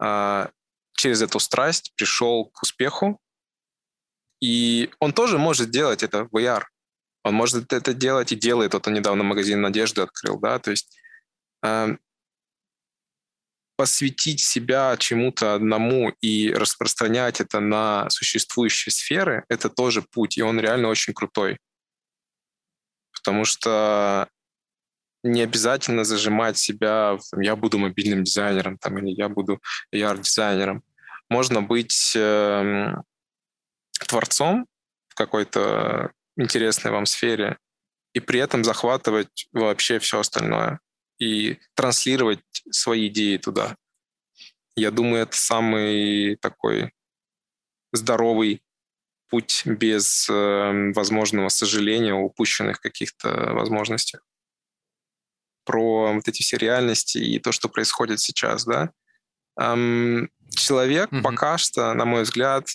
[0.01, 0.47] э,
[0.93, 3.19] через эту страсть пришел к успеху,
[4.41, 6.63] и он тоже может делать это в VR.
[7.29, 8.73] Он может это делать и делает.
[8.73, 10.97] Вот он недавно магазин «Надежды» открыл, да, то есть
[11.63, 11.95] э,
[13.77, 20.59] посвятить себя чему-то одному и распространять это на существующие сферы, это тоже путь, и он
[20.59, 21.59] реально очень крутой.
[23.13, 24.27] Потому что
[25.23, 29.61] не обязательно зажимать себя, там, я буду мобильным дизайнером там, или я буду
[29.93, 30.81] AR-дизайнером.
[31.29, 32.93] Можно быть э,
[34.07, 34.65] творцом
[35.09, 37.57] в какой-то интересной вам сфере
[38.13, 40.79] и при этом захватывать вообще все остальное
[41.19, 42.39] и транслировать
[42.71, 43.75] свои идеи туда.
[44.75, 46.93] Я думаю, это самый такой
[47.91, 48.63] здоровый
[49.29, 54.21] путь без э, возможного сожаления о упущенных каких-то возможностях.
[55.65, 58.91] Про вот эти все реальности и то, что происходит сейчас, да.
[59.59, 61.21] Эм, человек mm-hmm.
[61.21, 62.69] пока что, на мой взгляд,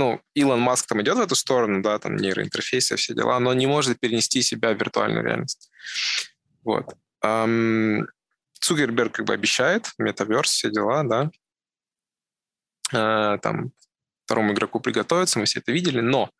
[0.00, 3.66] ну, Илон Маск там идет в эту сторону, да, там нейроинтерфейсы, все дела, но не
[3.66, 5.70] может перенести себя в виртуальную реальность.
[6.64, 6.86] Вот.
[7.22, 8.06] Эм,
[8.60, 11.30] Цукерберг как бы обещает, метаверс, все дела, да.
[12.92, 13.72] Э, там
[14.24, 16.30] второму игроку приготовиться, мы все это видели, но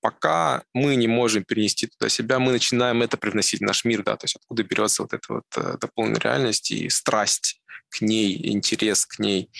[0.00, 4.16] пока мы не можем перенести туда себя, мы начинаем это привносить в наш мир, да,
[4.16, 9.06] то есть откуда берется вот эта вот э, дополненная реальность и страсть к ней, интерес
[9.06, 9.50] к ней.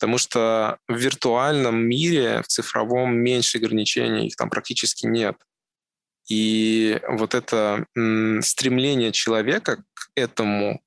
[0.00, 5.36] Потому что в виртуальном мире, в цифровом, меньше ограничений, их там практически нет.
[6.26, 10.80] И вот это м, стремление человека к этому,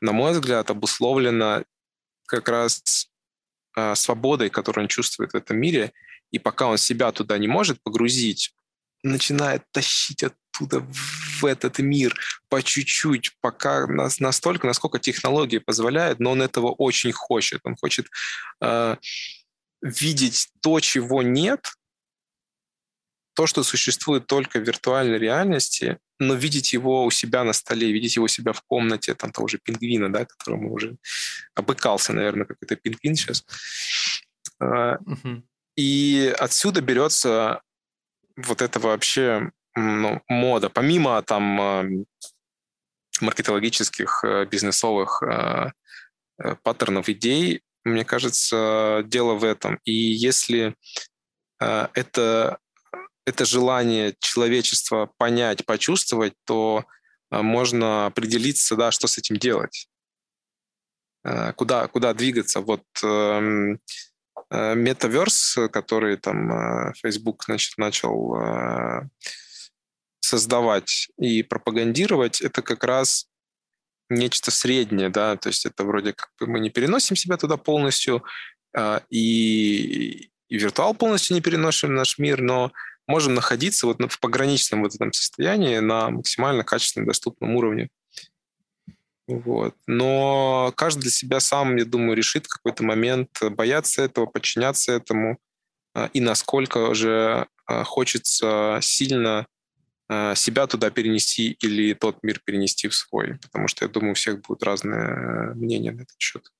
[0.00, 1.64] на мой взгляд, обусловлено
[2.26, 3.10] как раз
[3.76, 5.92] э, свободой, которую он чувствует в этом мире.
[6.30, 8.54] И пока он себя туда не может погрузить,
[9.06, 10.80] начинает тащить оттуда
[11.40, 12.14] в этот мир
[12.48, 17.60] по чуть-чуть, пока нас настолько, насколько технологии позволяют, но он этого очень хочет.
[17.64, 18.06] Он хочет
[18.62, 18.96] э,
[19.82, 21.72] видеть то, чего нет,
[23.34, 28.16] то, что существует только в виртуальной реальности, но видеть его у себя на столе, видеть
[28.16, 30.96] его у себя в комнате, там того же пингвина, да, которому уже
[31.54, 33.44] обыкался, наверное, какой-то пингвин сейчас.
[34.58, 35.42] Uh-huh.
[35.76, 37.60] И отсюда берется
[38.36, 42.04] вот это вообще ну, мода, помимо там э,
[43.20, 45.72] маркетологических, э, бизнесовых э,
[46.62, 49.78] паттернов идей, мне кажется, дело в этом.
[49.84, 50.74] И если
[51.58, 52.58] это,
[53.24, 56.84] это желание человечества понять, почувствовать, то
[57.30, 59.88] можно определиться, да, что с этим делать,
[61.54, 62.60] куда, куда двигаться.
[62.60, 63.80] Вот эм,
[64.50, 69.08] метаверс, который там Facebook значит, начал
[70.20, 73.26] создавать и пропагандировать, это как раз
[74.08, 78.24] нечто среднее, да, то есть это вроде как бы мы не переносим себя туда полностью,
[79.10, 82.72] и, и виртуал полностью не переносим наш мир, но
[83.06, 87.88] можем находиться вот в пограничном вот этом состоянии на максимально качественном, доступном уровне.
[89.26, 89.74] Вот.
[89.86, 95.38] Но каждый для себя сам, я думаю, решит в какой-то момент бояться этого, подчиняться этому,
[95.94, 99.46] а, и насколько же а, хочется сильно
[100.36, 103.40] себя туда перенести или тот мир перенести в свой.
[103.42, 106.52] Потому что, я думаю, у всех будут разные мнения на этот счет.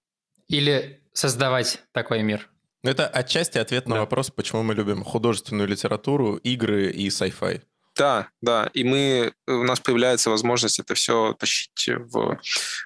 [0.48, 2.50] Или создавать такой мир.
[2.82, 4.00] Это отчасти ответ на да.
[4.00, 7.62] вопрос, почему мы любим художественную литературу, игры и sci-fi.
[7.96, 8.70] Да, да.
[8.74, 12.38] И мы, у нас появляется возможность это все тащить в,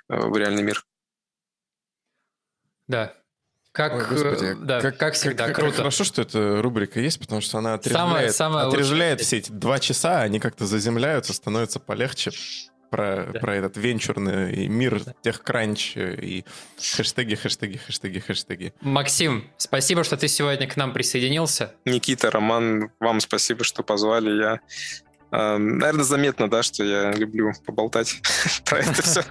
[0.09, 0.85] в реальный мир.
[2.87, 3.15] Да.
[3.73, 5.77] Как, Ой, господи, э, да, как, как всегда, как, круто.
[5.77, 9.79] Хорошо, что эта рубрика есть, потому что она отрезвляет, самое, самое отрезвляет все эти два
[9.79, 12.33] часа, они как-то заземляются, становится полегче
[12.91, 13.41] про, да.
[13.41, 15.15] про этот венчурный мир да.
[15.23, 16.45] тех кранч и
[16.79, 18.75] хэштеги, хэштеги, хэштеги, хэштеги.
[18.81, 21.75] Максим, спасибо, что ты сегодня к нам присоединился.
[21.85, 24.31] Никита, Роман, вам спасибо, что позвали.
[24.31, 24.61] Я,
[25.31, 28.21] э, наверное, заметно, да, что я люблю поболтать
[28.65, 29.25] про это все.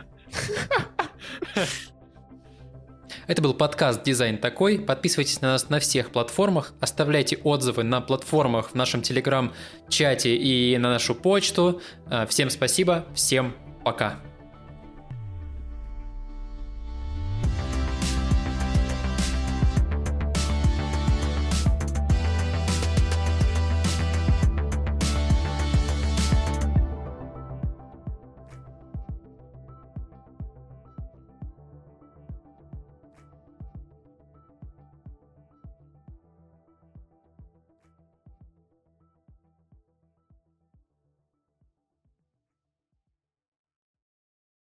[3.29, 4.79] Это был подкаст «Дизайн такой».
[4.79, 10.89] Подписывайтесь на нас на всех платформах, оставляйте отзывы на платформах в нашем телеграм-чате и на
[10.89, 11.79] нашу почту.
[12.27, 13.53] Всем спасибо, всем
[13.85, 14.19] пока.